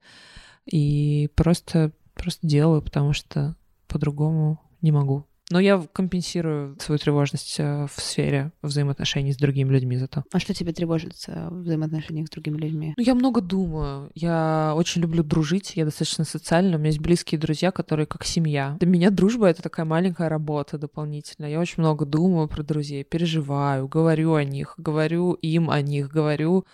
[0.65, 3.55] И просто, просто делаю, потому что
[3.87, 5.27] по-другому не могу.
[5.51, 10.25] Но я компенсирую свою тревожность э, в сфере взаимоотношений с другими людьми зато.
[10.33, 12.95] А что тебя тревожит в взаимоотношениях с другими людьми?
[12.97, 14.11] Ну, я много думаю.
[14.15, 15.77] Я очень люблю дружить.
[15.77, 16.77] Я достаточно социальна.
[16.77, 18.77] У меня есть близкие друзья, которые как семья.
[18.81, 21.51] Для меня дружба— это такая маленькая работа дополнительная.
[21.51, 26.67] Я очень много думаю про друзей, переживаю, говорю о них, говорю им о них, говорю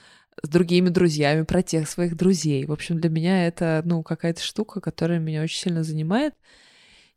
[0.42, 2.64] с другими друзьями про тех своих друзей.
[2.64, 6.32] В общем, для меня это, ну, какая-то штука, которая меня очень сильно занимает.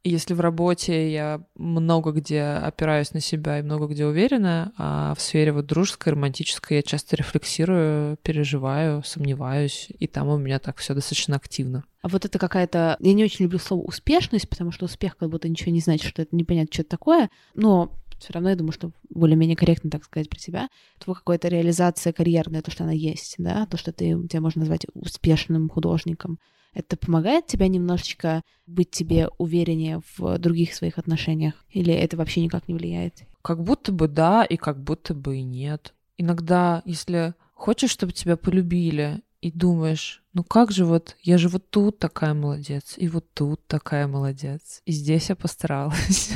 [0.06, 5.16] И если в работе я много где опираюсь на себя и много где уверена, а
[5.16, 10.78] в сфере вот дружеской, романтической я часто рефлексирую, переживаю, сомневаюсь, и там у меня так
[10.78, 11.86] все достаточно активно.
[12.04, 12.98] А вот это какая-то...
[13.00, 16.22] Я не очень люблю слово «успешность», потому что успех как будто ничего не значит, что
[16.22, 20.30] это непонятно, что это такое, но все равно я думаю, что более-менее корректно, так сказать,
[20.30, 20.70] про тебя.
[21.00, 24.86] Твоя какая-то реализация карьерная, то, что она есть, да, то, что ты, тебя можно назвать
[24.94, 26.38] успешным художником.
[26.76, 31.56] Это помогает тебе немножечко быть тебе увереннее в других своих отношениях?
[31.72, 33.24] Или это вообще никак не влияет?
[33.42, 35.94] Как будто бы да, и как будто бы и нет.
[36.18, 41.70] Иногда, если хочешь, чтобы тебя полюбили, и думаешь, ну как же вот, я же вот
[41.70, 46.32] тут такая молодец, и вот тут такая молодец, и здесь я постаралась.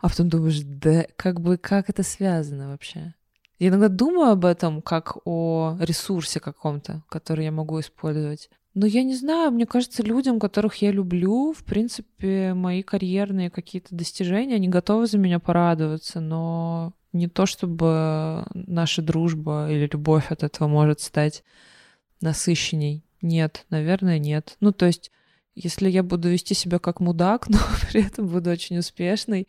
[0.00, 3.14] А потом думаешь, да как бы, как это связано вообще?
[3.58, 8.50] Я иногда думаю об этом как о ресурсе каком-то, который я могу использовать.
[8.74, 13.94] Но я не знаю, мне кажется, людям, которых я люблю, в принципе, мои карьерные какие-то
[13.94, 20.42] достижения, они готовы за меня порадоваться, но не то, чтобы наша дружба или любовь от
[20.42, 21.44] этого может стать
[22.22, 23.04] насыщенней.
[23.20, 24.56] Нет, наверное, нет.
[24.60, 25.10] Ну, то есть,
[25.54, 27.58] если я буду вести себя как мудак, но
[27.90, 29.48] при этом буду очень успешной,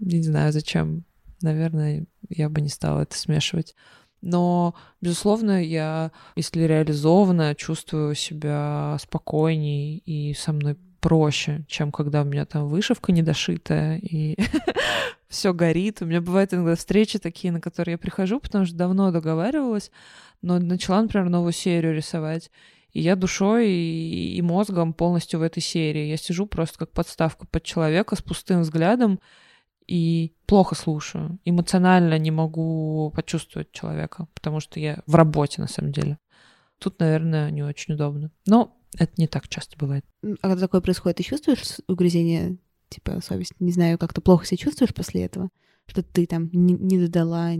[0.00, 1.04] не знаю, зачем.
[1.40, 3.76] Наверное, я бы не стала это смешивать.
[4.24, 12.24] Но, безусловно, я, если реализована, чувствую себя спокойней и со мной проще, чем когда у
[12.24, 14.38] меня там вышивка недошитая и
[15.28, 16.00] все горит.
[16.00, 19.90] У меня бывают иногда встречи такие, на которые я прихожу, потому что давно договаривалась,
[20.40, 22.50] но начала, например, новую серию рисовать.
[22.92, 26.06] И я душой и, мозгом полностью в этой серии.
[26.06, 29.20] Я сижу просто как подставка под человека с пустым взглядом,
[29.86, 31.38] и плохо слушаю.
[31.44, 36.18] Эмоционально не могу почувствовать человека, потому что я в работе на самом деле.
[36.78, 38.30] Тут, наверное, не очень удобно.
[38.46, 40.04] Но это не так часто бывает.
[40.22, 42.56] А когда такое происходит, ты чувствуешь угрызение,
[42.88, 43.52] типа, совесть?
[43.60, 45.50] Не знаю, как ты плохо себя чувствуешь после этого?
[45.86, 47.52] Что ты там не, не додала?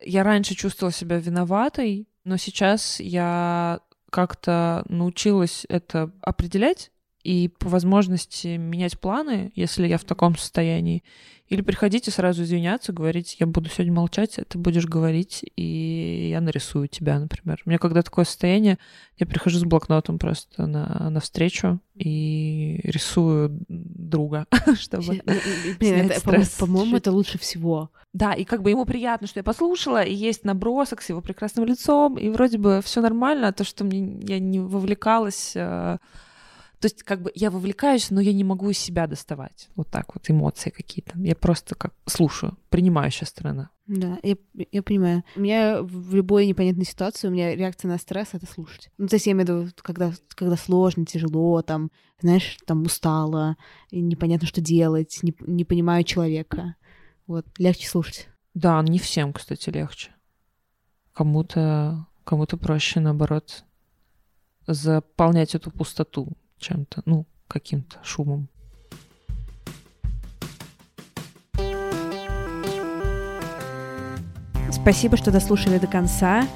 [0.00, 6.90] Я раньше чувствовала себя виноватой, но сейчас я как-то научилась это определять
[7.22, 11.02] и по возможности менять планы, если я в таком состоянии.
[11.50, 16.40] Или приходите сразу извиняться, говорить, я буду сегодня молчать, а ты будешь говорить, и я
[16.40, 17.60] нарисую тебя, например.
[17.66, 18.78] У меня когда такое состояние,
[19.18, 24.46] я прихожу с блокнотом просто на, на встречу и рисую друга,
[24.78, 25.20] чтобы
[25.80, 26.20] Блин, это,
[26.60, 27.90] по-моему, это лучше всего.
[28.12, 31.64] Да, и как бы ему приятно, что я послушала, и есть набросок с его прекрасным
[31.64, 35.98] лицом, и вроде бы все нормально, а то, что мне я не вовлекалась э,
[36.80, 39.68] то есть как бы я вовлекаюсь, но я не могу из себя доставать.
[39.76, 41.18] Вот так вот эмоции какие-то.
[41.18, 43.70] Я просто как слушаю, принимающая сторона.
[43.86, 44.36] Да, я,
[44.72, 45.24] я понимаю.
[45.36, 48.90] У меня в любой непонятной ситуации у меня реакция на стресс— это слушать.
[48.98, 53.56] Ну, то есть я имею в виду, когда, когда сложно, тяжело, там, знаешь, там устала,
[53.90, 56.76] непонятно, что делать, не, не понимаю человека.
[57.26, 58.28] Вот, легче слушать.
[58.54, 60.10] Да, не всем, кстати, легче.
[61.12, 63.64] Кому-то кому-то проще, наоборот,
[64.68, 68.48] заполнять эту пустоту чем-то, ну, каким-то шумом.
[74.70, 76.46] Спасибо, что дослушали до конца.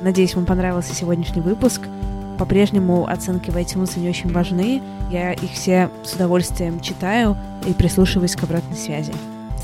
[0.00, 1.82] Надеюсь, вам понравился сегодняшний выпуск.
[2.38, 4.82] По-прежнему оценки в iTunes не очень важны.
[5.10, 7.36] Я их все с удовольствием читаю
[7.66, 9.12] и прислушиваюсь к обратной связи.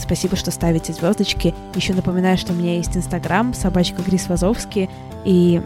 [0.00, 1.54] Спасибо, что ставите звездочки.
[1.74, 4.90] Еще напоминаю, что у меня есть Инстаграм, собачка Грис Вазовский.
[5.24, 5.62] И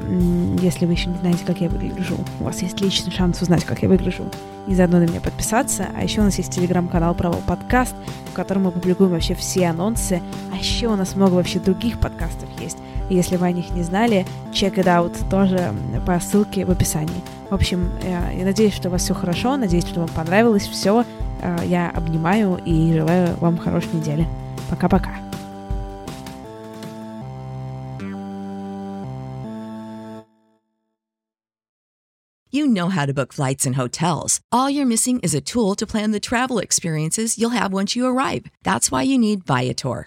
[0.62, 3.82] если вы еще не знаете, как я выгляжу, у вас есть личный шанс узнать, как
[3.82, 4.24] я выгляжу,
[4.68, 5.88] и заодно на меня подписаться.
[5.96, 7.94] А еще у нас есть телеграм-канал Провал Подкаст,
[8.30, 10.22] в котором мы публикуем вообще все анонсы.
[10.52, 12.78] А еще у нас много вообще других подкастов есть.
[13.08, 15.74] И если вы о них не знали, check it out тоже
[16.06, 17.22] по ссылке в описании.
[17.50, 21.04] В общем, я, я надеюсь, что у вас все хорошо, надеюсь, что вам понравилось все.
[21.43, 24.26] Э, я обнимаю и желаю вам хорошей недели.
[24.70, 25.28] Пока-пока.
[32.51, 34.41] You know how to book flights and hotels.
[34.51, 38.07] All you're missing is a tool to plan the travel experiences you'll have once you
[38.07, 38.47] arrive.
[38.62, 40.07] That's why you need Viator.